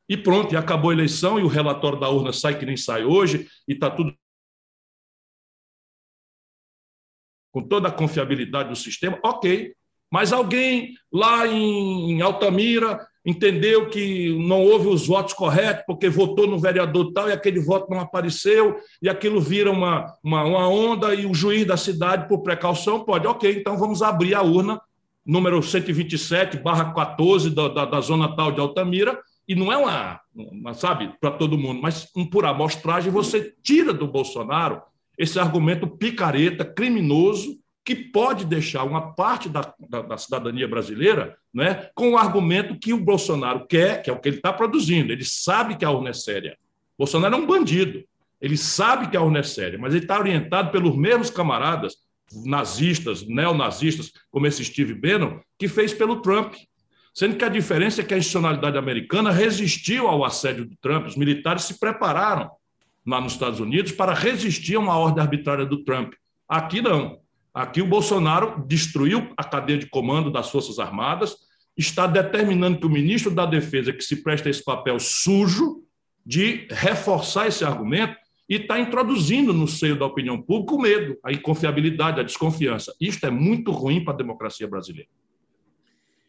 E 0.07 0.15
pronto, 0.15 0.53
e 0.53 0.57
acabou 0.57 0.91
a 0.91 0.93
eleição, 0.93 1.39
e 1.39 1.43
o 1.43 1.47
relatório 1.47 1.99
da 1.99 2.09
urna 2.09 2.31
sai 2.31 2.57
que 2.57 2.65
nem 2.65 2.77
sai 2.77 3.03
hoje, 3.03 3.47
e 3.67 3.73
está 3.73 3.89
tudo 3.89 4.15
com 7.51 7.67
toda 7.67 7.87
a 7.87 7.91
confiabilidade 7.91 8.69
do 8.69 8.75
sistema, 8.75 9.19
ok. 9.23 9.75
Mas 10.11 10.31
alguém 10.31 10.93
lá 11.11 11.47
em 11.47 12.21
Altamira 12.21 13.05
entendeu 13.27 13.89
que 13.89 14.29
não 14.47 14.63
houve 14.63 14.87
os 14.87 15.05
votos 15.05 15.33
corretos, 15.33 15.83
porque 15.85 16.07
votou 16.07 16.47
no 16.47 16.57
vereador 16.57 17.11
tal 17.11 17.27
e 17.27 17.33
aquele 17.33 17.59
voto 17.59 17.91
não 17.91 17.99
apareceu, 17.99 18.77
e 19.01 19.09
aquilo 19.09 19.41
vira 19.41 19.69
uma, 19.69 20.05
uma, 20.23 20.45
uma 20.45 20.69
onda, 20.69 21.13
e 21.13 21.25
o 21.25 21.33
juiz 21.33 21.65
da 21.65 21.75
cidade, 21.75 22.29
por 22.29 22.39
precaução, 22.39 23.03
pode, 23.03 23.27
ok, 23.27 23.53
então 23.59 23.77
vamos 23.77 24.01
abrir 24.01 24.33
a 24.33 24.41
urna, 24.41 24.79
número 25.25 25.61
127, 25.61 26.55
barra 26.55 26.93
14, 26.93 27.49
da, 27.49 27.67
da, 27.67 27.83
da 27.83 27.99
zona 27.99 28.33
tal 28.33 28.49
de 28.49 28.61
Altamira, 28.61 29.19
e 29.45 29.55
não 29.55 29.73
é 29.73 29.77
uma, 29.77 30.21
uma 30.33 30.73
sabe, 30.73 31.11
para 31.19 31.31
todo 31.31 31.57
mundo, 31.57 31.81
mas 31.81 32.09
um 32.15 32.25
por 32.25 32.45
amostragem, 32.45 33.11
você 33.11 33.53
tira 33.61 33.93
do 33.93 34.07
Bolsonaro 34.07 34.81
esse 35.17 35.37
argumento 35.37 35.85
picareta, 35.85 36.63
criminoso, 36.63 37.57
que 37.87 37.95
pode 37.95 38.43
deixar 38.43 38.83
uma 38.83 39.13
parte 39.13 39.47
da, 39.47 39.73
da, 39.87 40.01
da, 40.01 40.17
cidadania 40.17 40.67
brasileira 40.67 41.37
né, 41.53 41.89
com 41.95 42.11
o 42.11 42.17
argumento 42.17 42.77
que 42.77 42.91
o 42.91 42.99
Bolsonaro 42.99 43.65
quer, 43.65 44.03
que 44.03 44.09
é 44.09 44.13
o 44.13 44.19
que 44.19 44.27
ele 44.27 44.35
está 44.35 44.51
produzindo. 44.51 45.13
Ele 45.13 45.23
sabe 45.23 45.77
que 45.77 45.85
a 45.85 45.89
urna 45.89 46.09
é 46.09 46.13
séria. 46.13 46.57
Bolsonaro 46.97 47.35
é 47.35 47.37
um 47.37 47.47
bandido. 47.47 48.03
Ele 48.41 48.57
sabe 48.57 49.07
que 49.07 49.15
a 49.15 49.21
urna 49.21 49.39
é 49.39 49.43
séria, 49.43 49.79
mas 49.79 49.93
ele 49.93 50.03
está 50.03 50.19
orientado 50.19 50.69
pelos 50.69 50.97
mesmos 50.97 51.29
camaradas 51.29 51.95
nazistas, 52.45 53.25
neonazistas, 53.25 54.11
como 54.29 54.45
esse 54.47 54.65
Steve 54.65 54.93
Bannon, 54.93 55.39
que 55.57 55.69
fez 55.69 55.93
pelo 55.93 56.21
Trump. 56.21 56.55
Sendo 57.13 57.37
que 57.37 57.45
a 57.45 57.49
diferença 57.49 58.01
é 58.01 58.03
que 58.03 58.13
a 58.13 58.17
institucionalidade 58.17 58.77
americana 58.77 59.31
resistiu 59.31 60.09
ao 60.09 60.25
assédio 60.25 60.65
do 60.65 60.75
Trump. 60.81 61.07
Os 61.07 61.15
militares 61.15 61.63
se 61.63 61.79
prepararam 61.79 62.51
lá 63.05 63.21
nos 63.21 63.31
Estados 63.31 63.61
Unidos 63.61 63.93
para 63.93 64.13
resistir 64.13 64.75
a 64.75 64.79
uma 64.79 64.97
ordem 64.97 65.23
arbitrária 65.23 65.65
do 65.65 65.85
Trump. 65.85 66.15
Aqui 66.49 66.81
não. 66.81 67.25
Aqui 67.57 67.81
o 67.81 67.87
Bolsonaro 67.87 68.63
destruiu 68.67 69.29
a 69.35 69.43
cadeia 69.43 69.79
de 69.79 69.87
comando 69.87 70.29
das 70.29 70.47
Forças 70.47 70.77
Armadas, 70.77 71.37
está 71.75 72.05
determinando 72.05 72.79
que 72.79 72.85
o 72.85 72.89
ministro 72.89 73.33
da 73.33 73.47
Defesa, 73.47 73.91
que 73.91 74.03
se 74.03 74.21
presta 74.21 74.47
esse 74.47 74.63
papel 74.63 74.99
sujo 74.99 75.81
de 76.23 76.67
reforçar 76.69 77.47
esse 77.47 77.65
argumento, 77.65 78.15
e 78.47 78.57
está 78.57 78.79
introduzindo 78.79 79.53
no 79.53 79.67
seio 79.67 79.97
da 79.97 80.05
opinião 80.05 80.39
pública 80.39 80.75
o 80.75 80.79
medo, 80.79 81.17
a 81.23 81.31
inconfiabilidade, 81.31 82.19
a 82.19 82.23
desconfiança. 82.23 82.93
Isto 83.01 83.25
é 83.25 83.31
muito 83.31 83.71
ruim 83.71 84.03
para 84.03 84.13
a 84.13 84.17
democracia 84.17 84.67
brasileira. 84.67 85.09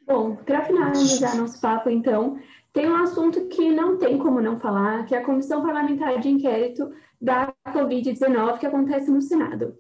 Bom, 0.06 0.34
para 0.34 0.64
finalizar 0.64 1.36
nosso 1.36 1.60
papo, 1.60 1.90
então, 1.90 2.38
tem 2.72 2.88
um 2.88 2.96
assunto 2.96 3.48
que 3.48 3.70
não 3.70 3.98
tem 3.98 4.16
como 4.16 4.40
não 4.40 4.58
falar, 4.58 5.04
que 5.04 5.14
é 5.14 5.18
a 5.18 5.24
Comissão 5.24 5.62
Parlamentar 5.62 6.18
de 6.20 6.30
Inquérito 6.30 6.90
da 7.20 7.52
Covid-19 7.68 8.58
que 8.58 8.66
acontece 8.66 9.10
no 9.10 9.20
Senado. 9.20 9.74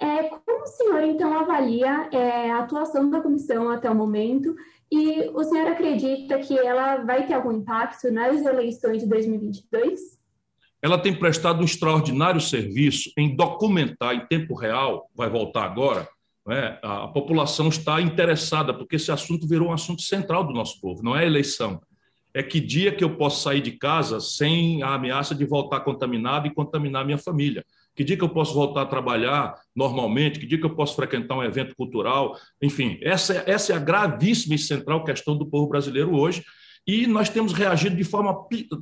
É, 0.00 0.22
como 0.22 0.62
o 0.62 0.66
senhor, 0.66 1.02
então, 1.02 1.38
avalia 1.38 2.08
é, 2.10 2.50
a 2.50 2.60
atuação 2.60 3.10
da 3.10 3.20
comissão 3.20 3.68
até 3.68 3.90
o 3.90 3.94
momento 3.94 4.56
e 4.90 5.28
o 5.34 5.44
senhor 5.44 5.68
acredita 5.68 6.38
que 6.38 6.58
ela 6.58 7.04
vai 7.04 7.26
ter 7.26 7.34
algum 7.34 7.52
impacto 7.52 8.10
nas 8.10 8.40
eleições 8.40 9.02
de 9.02 9.08
2022? 9.08 10.18
Ela 10.82 10.98
tem 10.98 11.14
prestado 11.14 11.60
um 11.60 11.64
extraordinário 11.64 12.40
serviço 12.40 13.12
em 13.14 13.36
documentar 13.36 14.14
em 14.14 14.26
tempo 14.26 14.54
real, 14.54 15.10
vai 15.14 15.28
voltar 15.28 15.64
agora, 15.64 16.08
né? 16.46 16.78
a 16.82 17.06
população 17.08 17.68
está 17.68 18.00
interessada, 18.00 18.72
porque 18.72 18.96
esse 18.96 19.12
assunto 19.12 19.46
virou 19.46 19.68
um 19.68 19.72
assunto 19.74 20.00
central 20.00 20.44
do 20.44 20.54
nosso 20.54 20.80
povo, 20.80 21.02
não 21.02 21.14
é 21.14 21.26
eleição. 21.26 21.78
É 22.32 22.42
que 22.42 22.58
dia 22.58 22.90
que 22.90 23.04
eu 23.04 23.16
posso 23.16 23.42
sair 23.42 23.60
de 23.60 23.72
casa 23.72 24.18
sem 24.18 24.82
a 24.82 24.94
ameaça 24.94 25.34
de 25.34 25.44
voltar 25.44 25.80
contaminado 25.80 26.46
e 26.46 26.54
contaminar 26.54 27.04
minha 27.04 27.18
família 27.18 27.62
que 27.94 28.04
dia 28.04 28.16
que 28.16 28.24
eu 28.24 28.28
posso 28.28 28.54
voltar 28.54 28.82
a 28.82 28.86
trabalhar 28.86 29.54
normalmente, 29.74 30.38
que 30.38 30.46
dia 30.46 30.58
que 30.58 30.66
eu 30.66 30.74
posso 30.74 30.96
frequentar 30.96 31.36
um 31.36 31.42
evento 31.42 31.74
cultural, 31.76 32.36
enfim, 32.62 32.98
essa, 33.02 33.44
essa 33.46 33.72
é 33.72 33.76
a 33.76 33.80
gravíssima 33.80 34.54
e 34.54 34.58
central 34.58 35.04
questão 35.04 35.36
do 35.36 35.46
povo 35.46 35.68
brasileiro 35.68 36.14
hoje, 36.14 36.44
e 36.86 37.06
nós 37.06 37.28
temos 37.28 37.52
reagido 37.52 37.96
de 37.96 38.04
forma 38.04 38.34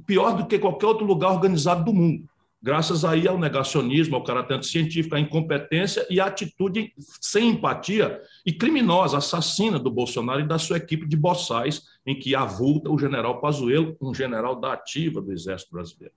pior 0.07 0.37
do 0.37 0.47
que 0.47 0.59
qualquer 0.59 0.87
outro 0.87 1.05
lugar 1.05 1.33
organizado 1.33 1.85
do 1.85 1.93
mundo, 1.93 2.29
graças 2.63 3.05
aí 3.05 3.27
ao 3.27 3.39
negacionismo, 3.39 4.17
ao 4.17 4.25
caráter 4.25 4.63
científico, 4.65 5.15
à 5.15 5.21
incompetência 5.21 6.07
e 6.11 6.21
à 6.21 6.27
atitude 6.27 6.93
sem 7.21 7.51
empatia 7.51 8.21
e 8.45 8.53
criminosa, 8.53 9.19
assassina 9.19 9.79
do 9.79 9.91
Bolsonaro 9.91 10.41
e 10.41 10.47
da 10.47 10.59
sua 10.59 10.77
equipe 10.77 11.07
de 11.07 11.17
boçais, 11.17 11.83
em 12.07 12.19
que 12.19 12.35
avulta 12.35 12.91
o 12.91 12.99
general 12.99 13.41
Pazuello, 13.41 13.97
um 14.01 14.15
general 14.15 14.57
da 14.57 14.73
ativa 14.73 15.21
do 15.21 15.33
Exército 15.33 15.73
Brasileiro. 15.73 16.15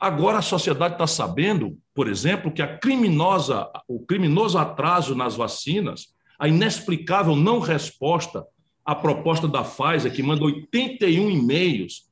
Agora 0.00 0.38
a 0.38 0.42
sociedade 0.42 0.94
está 0.94 1.06
sabendo, 1.06 1.76
por 1.94 2.08
exemplo, 2.08 2.50
que 2.50 2.62
a 2.62 2.78
criminosa, 2.78 3.68
o 3.86 4.00
criminoso 4.00 4.56
atraso 4.56 5.14
nas 5.14 5.36
vacinas, 5.36 6.14
a 6.38 6.48
inexplicável 6.48 7.36
não 7.36 7.58
resposta 7.58 8.46
à 8.82 8.94
proposta 8.94 9.46
da 9.46 9.62
Pfizer, 9.62 10.10
que 10.10 10.22
manda 10.22 10.42
81 10.42 11.30
e-mails 11.30 12.08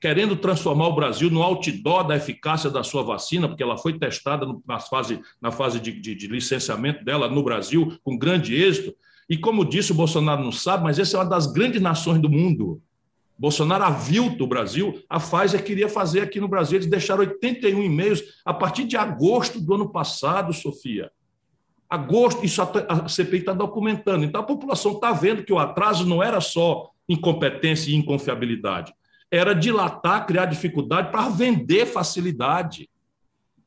querendo 0.00 0.34
transformar 0.34 0.88
o 0.88 0.94
Brasil 0.94 1.30
no 1.30 1.42
outdoor 1.42 2.04
da 2.04 2.16
eficácia 2.16 2.70
da 2.70 2.82
sua 2.82 3.02
vacina, 3.02 3.46
porque 3.46 3.62
ela 3.62 3.76
foi 3.76 3.98
testada 3.98 4.46
na 4.66 4.80
fase, 4.80 5.20
na 5.40 5.52
fase 5.52 5.78
de, 5.78 5.92
de, 5.92 6.14
de 6.14 6.26
licenciamento 6.26 7.04
dela 7.04 7.28
no 7.28 7.44
Brasil 7.44 7.96
com 8.02 8.18
grande 8.18 8.54
êxito. 8.54 8.94
E 9.28 9.36
como 9.36 9.64
disse, 9.64 9.92
o 9.92 9.94
Bolsonaro 9.94 10.42
não 10.42 10.50
sabe, 10.50 10.84
mas 10.84 10.98
essa 10.98 11.16
é 11.16 11.20
uma 11.20 11.28
das 11.28 11.46
grandes 11.46 11.80
nações 11.80 12.20
do 12.20 12.30
mundo. 12.30 12.82
Bolsonaro 13.40 13.84
avilta 13.84 14.44
o 14.44 14.46
Brasil, 14.46 15.02
a 15.08 15.18
Pfizer 15.18 15.64
queria 15.64 15.88
fazer 15.88 16.20
aqui 16.20 16.38
no 16.38 16.46
Brasil. 16.46 16.76
Eles 16.76 16.86
deixaram 16.86 17.20
81 17.20 17.82
e-mails 17.82 18.22
a 18.44 18.52
partir 18.52 18.84
de 18.84 18.98
agosto 18.98 19.58
do 19.58 19.74
ano 19.74 19.88
passado, 19.90 20.52
Sofia. 20.52 21.10
Agosto, 21.88 22.44
isso 22.44 22.60
a 22.60 23.08
CPI 23.08 23.38
está 23.38 23.54
documentando. 23.54 24.26
Então 24.26 24.42
a 24.42 24.44
população 24.44 24.92
está 24.92 25.12
vendo 25.12 25.42
que 25.42 25.54
o 25.54 25.58
atraso 25.58 26.04
não 26.04 26.22
era 26.22 26.38
só 26.38 26.90
incompetência 27.08 27.90
e 27.90 27.94
inconfiabilidade, 27.94 28.92
era 29.30 29.54
dilatar, 29.54 30.26
criar 30.26 30.44
dificuldade 30.44 31.10
para 31.10 31.30
vender 31.30 31.86
facilidade. 31.86 32.90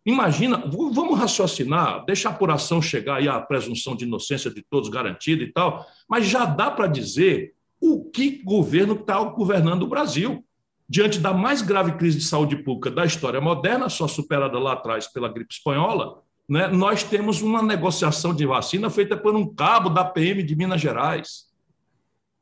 Imagina, 0.05 0.63
vamos 0.67 1.17
raciocinar, 1.17 2.05
deixa 2.05 2.29
a 2.29 2.31
apuração 2.31 2.79
chegar 2.79 3.15
aí 3.15 3.27
à 3.27 3.41
presunção 3.41 3.95
de 3.95 4.05
inocência 4.05 4.51
de 4.51 4.62
todos 4.62 4.88
garantida 4.88 5.41
e 5.41 5.51
tal, 5.51 5.83
mas 6.07 6.27
já 6.27 6.45
dá 6.45 6.69
para 6.69 6.86
dizer 6.86 7.55
o 7.84 8.10
que 8.10 8.41
governo 8.43 8.93
está 8.93 9.22
governando 9.22 9.84
o 9.84 9.88
Brasil. 9.88 10.41
Diante 10.88 11.19
da 11.19 11.34
mais 11.34 11.62
grave 11.62 11.93
crise 11.93 12.19
de 12.19 12.24
saúde 12.24 12.56
pública 12.56 12.89
da 12.89 13.06
história 13.06 13.41
moderna, 13.41 13.89
só 13.89 14.08
superada 14.08 14.58
lá 14.58 14.72
atrás 14.72 15.12
pela 15.12 15.28
gripe 15.28 15.54
espanhola, 15.54 16.22
né, 16.48 16.67
nós 16.67 17.04
temos 17.04 17.41
uma 17.41 17.62
negociação 17.62 18.34
de 18.34 18.46
vacina 18.46 18.89
feita 18.89 19.17
por 19.17 19.36
um 19.36 19.54
cabo 19.54 19.89
da 19.89 20.06
PM 20.06 20.43
de 20.43 20.56
Minas 20.56 20.80
Gerais, 20.80 21.52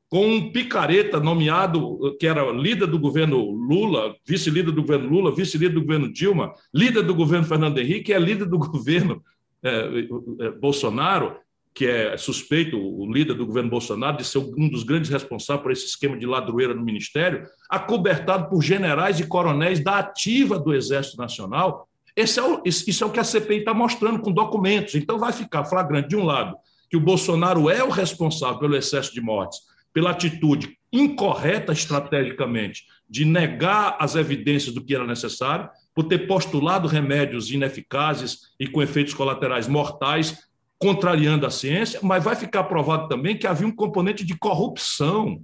com 0.10 0.28
um 0.28 0.52
picareta 0.52 1.20
nomeado, 1.20 2.16
que 2.20 2.28
era 2.28 2.52
líder 2.52 2.88
do 2.88 3.00
governo 3.00 3.50
Lula, 3.50 4.16
vice-líder 4.26 4.72
do 4.72 4.82
governo 4.82 5.10
Lula, 5.10 5.34
vice-líder 5.34 5.74
do 5.74 5.82
governo 5.82 6.12
Dilma, 6.12 6.54
líder 6.74 7.04
do 7.04 7.16
governo 7.16 7.48
Fernando 7.48 7.80
Henrique, 7.80 8.14
é 8.14 8.20
líder 8.20 8.46
do 8.46 8.60
governo 8.60 9.24
é, 9.64 10.08
é, 10.40 10.52
Bolsonaro, 10.52 11.38
que 11.74 11.88
é 11.88 12.18
suspeito, 12.18 12.78
o 12.78 13.12
líder 13.12 13.34
do 13.34 13.46
governo 13.46 13.70
Bolsonaro, 13.70 14.18
de 14.18 14.26
ser 14.26 14.40
um 14.40 14.70
dos 14.70 14.84
grandes 14.84 15.10
responsáveis 15.10 15.64
por 15.64 15.72
esse 15.72 15.86
esquema 15.86 16.18
de 16.18 16.26
ladroeira 16.26 16.74
no 16.74 16.84
Ministério, 16.84 17.48
acobertado 17.70 18.50
por 18.50 18.62
generais 18.62 19.20
e 19.20 19.28
coronéis 19.28 19.82
da 19.82 20.00
ativa 20.00 20.60
do 20.60 20.74
Exército 20.74 21.18
Nacional. 21.18 21.88
Esse 22.16 22.40
é 22.40 22.44
o, 22.44 22.62
isso 22.66 23.04
é 23.04 23.08
o 23.08 23.12
que 23.12 23.20
a 23.20 23.24
CPI 23.24 23.60
está 23.60 23.74
mostrando 23.74 24.20
com 24.20 24.32
documentos. 24.32 24.96
Então, 24.96 25.18
vai 25.18 25.32
ficar 25.32 25.64
flagrante, 25.64 26.10
de 26.10 26.18
um 26.18 26.26
lado, 26.26 26.58
que 26.90 26.98
o 26.98 27.02
Bolsonaro 27.02 27.70
é 27.70 27.82
o 27.82 27.90
responsável 27.90 28.60
pelo 28.60 28.76
excesso 28.76 29.14
de 29.14 29.22
mortes, 29.22 29.60
pela 29.94 30.12
atitude 30.12 30.78
incorreta 30.92 31.72
estrategicamente 31.72 32.84
de 33.10 33.24
negar 33.24 33.96
as 33.98 34.16
evidências 34.16 34.74
do 34.74 34.84
que 34.84 34.94
era 34.94 35.08
necessário, 35.08 35.70
por 35.94 36.04
ter 36.04 36.28
postulado 36.28 36.88
remédios 36.88 37.50
ineficazes 37.50 38.40
e 38.60 38.68
com 38.68 38.82
efeitos 38.82 39.14
colaterais 39.14 39.68
mortais 39.68 40.51
contrariando 40.82 41.46
a 41.46 41.52
ciência, 41.52 42.00
mas 42.02 42.24
vai 42.24 42.36
ficar 42.36 42.63
provado 42.63 43.08
também 43.08 43.38
que 43.38 43.46
havia 43.46 43.67
um 43.67 43.76
componente 43.76 44.26
de 44.26 44.36
corrupção 44.36 45.39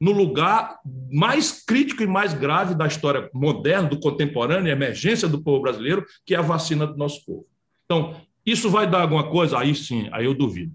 no 0.00 0.12
lugar 0.12 0.78
mais 1.12 1.64
crítico 1.64 2.04
e 2.04 2.06
mais 2.06 2.32
grave 2.32 2.76
da 2.76 2.86
história 2.86 3.28
moderna, 3.34 3.88
do 3.88 3.98
contemporâneo, 3.98 4.70
emergência 4.70 5.26
do 5.26 5.42
povo 5.42 5.62
brasileiro, 5.62 6.06
que 6.24 6.32
é 6.32 6.38
a 6.38 6.42
vacina 6.42 6.86
do 6.86 6.96
nosso 6.96 7.26
povo. 7.26 7.44
Então, 7.84 8.14
isso 8.46 8.70
vai 8.70 8.88
dar 8.88 9.02
alguma 9.02 9.28
coisa? 9.28 9.58
Aí 9.58 9.74
sim, 9.74 10.08
aí 10.12 10.26
eu 10.26 10.34
duvido. 10.34 10.72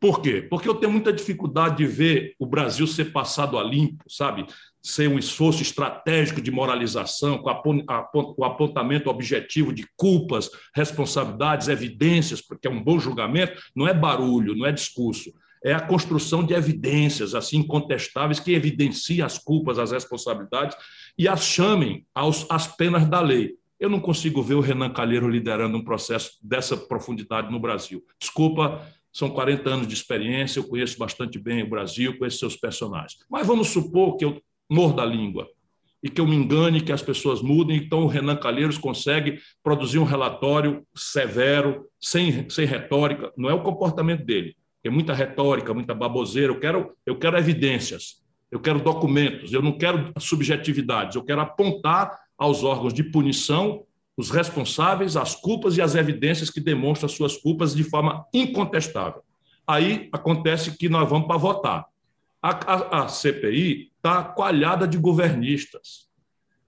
Por 0.00 0.22
quê? 0.22 0.46
Porque 0.48 0.68
eu 0.68 0.74
tenho 0.74 0.92
muita 0.92 1.12
dificuldade 1.12 1.76
de 1.76 1.86
ver 1.86 2.34
o 2.38 2.46
Brasil 2.46 2.86
ser 2.86 3.12
passado 3.12 3.58
a 3.58 3.62
limpo, 3.62 4.04
sabe? 4.08 4.46
Ser 4.84 5.08
um 5.08 5.18
esforço 5.18 5.62
estratégico 5.62 6.42
de 6.42 6.50
moralização, 6.50 7.38
com 7.38 7.50
o 8.36 8.44
apontamento 8.44 9.08
objetivo 9.08 9.72
de 9.72 9.86
culpas, 9.96 10.50
responsabilidades, 10.76 11.68
evidências, 11.68 12.42
porque 12.42 12.68
é 12.68 12.70
um 12.70 12.84
bom 12.84 12.98
julgamento, 12.98 13.58
não 13.74 13.88
é 13.88 13.94
barulho, 13.94 14.54
não 14.54 14.66
é 14.66 14.72
discurso, 14.72 15.32
é 15.64 15.72
a 15.72 15.80
construção 15.80 16.44
de 16.44 16.52
evidências 16.52 17.34
assim 17.34 17.60
incontestáveis 17.60 18.38
que 18.38 18.52
evidenciem 18.52 19.22
as 19.22 19.38
culpas, 19.38 19.78
as 19.78 19.90
responsabilidades 19.90 20.76
e 21.16 21.26
as 21.26 21.42
chamem 21.42 22.04
aos, 22.14 22.46
às 22.50 22.66
penas 22.66 23.06
da 23.08 23.22
lei. 23.22 23.54
Eu 23.80 23.88
não 23.88 23.98
consigo 23.98 24.42
ver 24.42 24.54
o 24.54 24.60
Renan 24.60 24.90
Calheiro 24.90 25.30
liderando 25.30 25.78
um 25.78 25.84
processo 25.84 26.32
dessa 26.42 26.76
profundidade 26.76 27.50
no 27.50 27.58
Brasil. 27.58 28.04
Desculpa, 28.20 28.86
são 29.10 29.30
40 29.30 29.70
anos 29.70 29.88
de 29.88 29.94
experiência, 29.94 30.58
eu 30.58 30.64
conheço 30.64 30.98
bastante 30.98 31.38
bem 31.38 31.62
o 31.62 31.70
Brasil, 31.70 32.18
conheço 32.18 32.38
seus 32.38 32.56
personagens. 32.56 33.24
Mas 33.30 33.46
vamos 33.46 33.68
supor 33.68 34.18
que 34.18 34.26
eu 34.26 34.42
morda 34.70 35.02
a 35.02 35.06
língua 35.06 35.48
e 36.04 36.10
que 36.10 36.20
eu 36.20 36.26
me 36.26 36.36
engane, 36.36 36.82
que 36.82 36.92
as 36.92 37.00
pessoas 37.00 37.40
mudem. 37.40 37.78
Então, 37.78 38.02
o 38.02 38.06
Renan 38.06 38.36
Calheiros 38.36 38.76
consegue 38.76 39.38
produzir 39.62 39.98
um 39.98 40.04
relatório 40.04 40.86
severo, 40.94 41.86
sem, 41.98 42.48
sem 42.50 42.66
retórica. 42.66 43.32
Não 43.38 43.48
é 43.48 43.54
o 43.54 43.62
comportamento 43.62 44.22
dele. 44.22 44.54
Tem 44.82 44.92
muita 44.92 45.14
retórica, 45.14 45.72
muita 45.72 45.94
baboseira. 45.94 46.52
Eu 46.52 46.60
quero, 46.60 46.92
eu 47.06 47.18
quero 47.18 47.38
evidências, 47.38 48.22
eu 48.50 48.60
quero 48.60 48.80
documentos, 48.80 49.50
eu 49.50 49.62
não 49.62 49.72
quero 49.72 50.12
subjetividades. 50.18 51.16
Eu 51.16 51.24
quero 51.24 51.40
apontar 51.40 52.20
aos 52.36 52.62
órgãos 52.62 52.92
de 52.92 53.02
punição 53.02 53.82
os 54.16 54.30
responsáveis, 54.30 55.16
as 55.16 55.34
culpas 55.34 55.76
e 55.76 55.82
as 55.82 55.94
evidências 55.94 56.50
que 56.50 56.60
demonstram 56.60 57.06
as 57.06 57.12
suas 57.12 57.36
culpas 57.36 57.74
de 57.74 57.82
forma 57.82 58.24
incontestável. 58.32 59.22
Aí 59.66 60.08
acontece 60.12 60.76
que 60.76 60.88
nós 60.88 61.08
vamos 61.08 61.26
para 61.26 61.36
votar. 61.36 61.86
A, 62.44 62.50
a, 62.50 63.04
a 63.04 63.08
CPI 63.08 63.90
está 63.96 64.22
coalhada 64.22 64.86
de 64.86 64.98
governistas, 64.98 66.10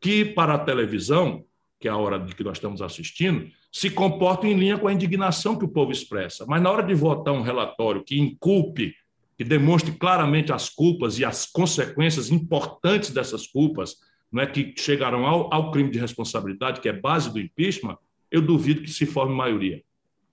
que, 0.00 0.24
para 0.24 0.54
a 0.54 0.58
televisão, 0.58 1.44
que 1.78 1.86
é 1.86 1.90
a 1.90 1.96
hora 1.98 2.18
de 2.18 2.34
que 2.34 2.42
nós 2.42 2.56
estamos 2.56 2.80
assistindo, 2.80 3.50
se 3.70 3.90
comportam 3.90 4.48
em 4.48 4.54
linha 4.54 4.78
com 4.78 4.88
a 4.88 4.92
indignação 4.94 5.54
que 5.54 5.66
o 5.66 5.68
povo 5.68 5.92
expressa. 5.92 6.46
Mas 6.48 6.62
na 6.62 6.70
hora 6.70 6.82
de 6.82 6.94
votar 6.94 7.34
um 7.34 7.42
relatório 7.42 8.02
que 8.02 8.18
inculpe, 8.18 8.94
que 9.36 9.44
demonstre 9.44 9.92
claramente 9.92 10.50
as 10.50 10.70
culpas 10.70 11.18
e 11.18 11.26
as 11.26 11.44
consequências 11.44 12.30
importantes 12.30 13.10
dessas 13.10 13.46
culpas, 13.46 13.96
não 14.32 14.42
é 14.42 14.46
que 14.46 14.72
chegarão 14.78 15.26
ao, 15.26 15.52
ao 15.52 15.70
crime 15.72 15.90
de 15.90 15.98
responsabilidade, 15.98 16.80
que 16.80 16.88
é 16.88 16.92
base 16.94 17.30
do 17.30 17.38
impeachment, 17.38 17.98
eu 18.30 18.40
duvido 18.40 18.80
que 18.80 18.90
se 18.90 19.04
forme 19.04 19.34
maioria. 19.34 19.82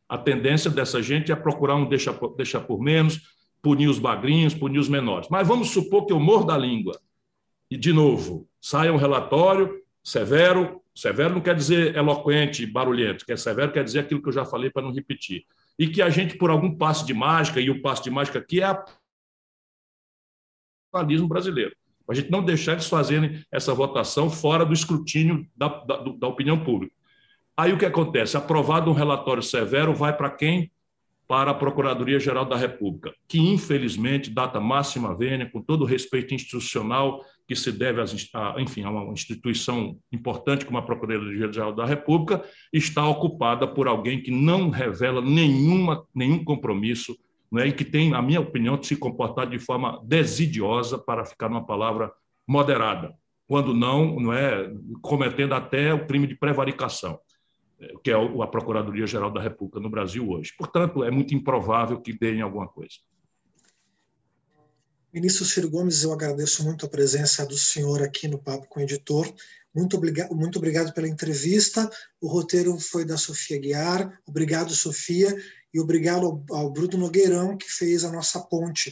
A 0.08 0.18
tendência 0.18 0.72
dessa 0.72 1.04
gente 1.04 1.34
é 1.34 1.36
procurar 1.36 1.76
um 1.76 1.90
deixa, 1.90 2.18
deixa 2.38 2.62
por 2.62 2.80
menos, 2.80 3.33
punir 3.64 3.88
os 3.88 3.98
bagrinhos, 3.98 4.54
punir 4.54 4.78
os 4.78 4.90
menores. 4.90 5.30
Mas 5.30 5.48
vamos 5.48 5.70
supor 5.70 6.06
que 6.06 6.12
eu 6.12 6.20
morro 6.20 6.44
da 6.44 6.58
língua. 6.58 7.00
E, 7.72 7.78
de 7.78 7.94
novo, 7.94 8.48
saia 8.62 8.94
um 8.94 8.98
relatório 8.98 9.82
severo. 10.04 10.82
Severo 10.94 11.34
não 11.34 11.42
quer 11.42 11.56
dizer 11.56 11.96
eloquente, 11.96 12.68
barulhento, 12.68 13.26
que 13.26 13.32
é 13.32 13.38
severo 13.38 13.72
quer 13.72 13.84
dizer 13.84 14.00
aquilo 14.00 14.22
que 14.22 14.28
eu 14.28 14.34
já 14.34 14.46
falei 14.46 14.70
para 14.70 14.84
não 14.84 14.94
repetir. 14.94 15.46
E 15.80 15.88
que 15.88 16.02
a 16.02 16.10
gente, 16.10 16.38
por 16.38 16.52
algum 16.52 16.76
passe 16.76 17.06
de 17.06 17.14
mágica, 17.14 17.60
e 17.60 17.70
o 17.70 17.82
passe 17.82 18.04
de 18.04 18.12
mágica 18.12 18.38
aqui 18.38 18.62
é 18.62 18.70
o 20.94 21.28
brasileiro. 21.28 21.76
a 22.08 22.14
gente 22.14 22.30
não 22.30 22.44
deixar 22.44 22.74
eles 22.74 22.88
fazerem 22.88 23.44
essa 23.52 23.74
votação 23.74 24.30
fora 24.30 24.64
do 24.64 24.74
escrutínio 24.74 25.48
da, 25.56 25.70
da, 25.70 25.98
da 25.98 26.28
opinião 26.28 26.64
pública. 26.64 26.94
Aí 27.56 27.72
o 27.72 27.78
que 27.78 27.86
acontece? 27.86 28.36
Aprovado 28.36 28.92
um 28.92 28.94
relatório 28.94 29.42
severo, 29.42 29.96
vai 29.96 30.16
para 30.16 30.30
quem? 30.30 30.70
Para 31.28 31.52
a 31.52 31.54
Procuradoria-Geral 31.54 32.46
da 32.46 32.58
República, 32.58 33.14
que, 33.28 33.40
infelizmente, 33.40 34.30
data 34.30 34.60
máxima 34.60 35.16
vênia, 35.16 35.50
com 35.50 35.62
todo 35.62 35.84
o 35.84 35.88
respeito 35.88 36.34
institucional 36.34 37.24
que 37.48 37.56
se 37.56 37.72
deve 37.72 38.02
a, 38.02 38.62
enfim, 38.62 38.84
a 38.84 38.90
uma 38.90 39.14
instituição 39.14 39.98
importante 40.12 40.66
como 40.66 40.78
a 40.78 40.82
Procuradoria-Geral 40.82 41.74
da 41.74 41.86
República, 41.86 42.44
está 42.72 43.08
ocupada 43.08 43.68
por 43.68 43.88
alguém 43.88 44.22
que 44.22 44.32
não 44.32 44.70
revela 44.70 45.22
nenhuma, 45.22 46.06
nenhum 46.14 46.44
compromisso 46.44 47.16
né, 47.52 47.68
e 47.68 47.72
que 47.72 47.86
tem, 47.86 48.10
na 48.10 48.22
minha 48.22 48.42
opinião, 48.42 48.78
de 48.78 48.88
se 48.88 48.96
comportar 48.96 49.48
de 49.48 49.60
forma 49.60 50.02
desidiosa, 50.04 50.98
para 50.98 51.24
ficar 51.24 51.50
numa 51.50 51.66
palavra 51.66 52.12
moderada, 52.48 53.14
quando 53.48 53.74
não, 53.74 54.20
não 54.20 54.34
é 54.34 54.74
cometendo 55.02 55.54
até 55.54 55.94
o 55.94 56.08
crime 56.08 56.26
de 56.26 56.36
prevaricação, 56.36 57.20
que 58.04 58.12
é 58.12 58.14
a 58.14 58.48
Procuradoria-Geral 58.48 59.32
da 59.32 59.42
República 59.42 59.80
no 59.80 59.90
Brasil 59.90 60.30
hoje. 60.30 60.54
Portanto, 60.58 61.04
é 61.04 61.12
muito 61.12 61.34
improvável 61.34 62.00
que 62.02 62.18
deem 62.18 62.42
alguma 62.42 62.68
coisa. 62.68 62.96
Ministro 65.14 65.46
Ciro 65.46 65.70
Gomes, 65.70 66.04
eu 66.04 66.12
agradeço 66.12 66.64
muito 66.64 66.86
a 66.86 66.90
presença 66.90 67.46
do 67.46 67.56
senhor 67.56 68.02
aqui 68.02 68.28
no 68.28 68.40
Papo 68.40 68.68
com 68.68 68.80
o 68.80 68.84
Editor. 68.84 69.32
Muito 69.74 69.96
obrigado, 69.96 70.36
muito 70.36 70.58
obrigado 70.58 70.92
pela 70.94 71.08
entrevista. 71.08 71.90
O 72.20 72.28
roteiro 72.28 72.80
foi 72.80 73.06
da 73.06 73.16
Sofia 73.16 73.60
Guiar. 73.60 74.20
Obrigado, 74.26 74.74
Sofia 74.74 75.36
e 75.74 75.80
obrigado 75.80 76.26
ao, 76.26 76.58
ao 76.58 76.72
Bruno 76.72 76.98
Nogueirão, 76.98 77.58
que 77.58 77.70
fez 77.70 78.04
a 78.04 78.12
nossa 78.12 78.40
ponte. 78.40 78.92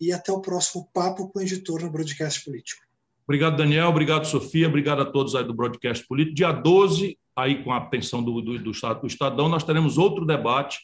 E 0.00 0.12
até 0.12 0.32
o 0.32 0.40
próximo 0.40 0.88
Papo 0.92 1.28
com 1.28 1.38
o 1.38 1.42
Editor 1.42 1.82
no 1.82 1.90
Broadcast 1.90 2.44
Político. 2.44 2.89
Obrigado, 3.30 3.56
Daniel. 3.58 3.90
Obrigado, 3.90 4.24
Sofia. 4.24 4.66
Obrigado 4.66 5.02
a 5.02 5.04
todos 5.04 5.36
aí 5.36 5.44
do 5.44 5.54
Broadcast 5.54 6.04
Político. 6.04 6.34
Dia 6.34 6.50
12, 6.50 7.16
aí 7.36 7.62
com 7.62 7.70
a 7.70 7.76
atenção 7.76 8.20
do, 8.20 8.40
do, 8.40 8.58
do, 8.58 8.72
do 8.72 9.06
Estadão, 9.06 9.48
nós 9.48 9.62
teremos 9.62 9.98
outro 9.98 10.26
debate 10.26 10.80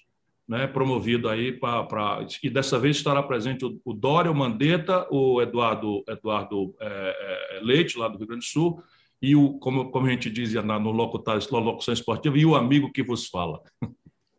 né, 0.47 0.65
promovido 0.69 1.29
aí 1.29 1.51
para 1.51 2.25
e 2.41 2.49
dessa 2.49 2.79
vez 2.79 2.99
estará 2.99 3.21
presente 3.21 3.65
o, 3.65 3.81
o 3.85 3.93
Dória, 3.93 4.31
o 4.31 4.35
Mandetta, 4.35 5.09
o 5.11 5.43
Eduardo 5.43 6.05
Eduardo 6.09 6.73
é, 6.81 7.57
é, 7.57 7.61
Leite 7.65 7.99
lá 7.99 8.07
do 8.07 8.17
Rio 8.17 8.29
Grande 8.29 8.47
do 8.47 8.49
Sul 8.49 8.81
e 9.21 9.35
o 9.35 9.55
como, 9.55 9.91
como 9.91 10.07
a 10.07 10.11
gente 10.11 10.31
dizia 10.31 10.63
na, 10.63 10.79
no 10.79 10.93
locutar, 10.93 11.41
locução 11.51 11.93
esportiva 11.93 12.39
e 12.39 12.47
o 12.47 12.55
amigo 12.55 12.93
que 12.93 13.03
vos 13.03 13.27
fala. 13.27 13.61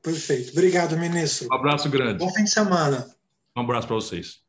Perfeito. 0.01 0.53
Obrigado, 0.53 0.95
ministro. 0.95 1.49
Um 1.51 1.55
abraço 1.55 1.89
grande. 1.89 2.19
Bom 2.19 2.33
fim 2.33 2.45
de 2.45 2.51
semana. 2.51 3.05
Um 3.53 3.59
abraço 3.59 3.85
para 3.85 3.97
vocês. 3.97 4.39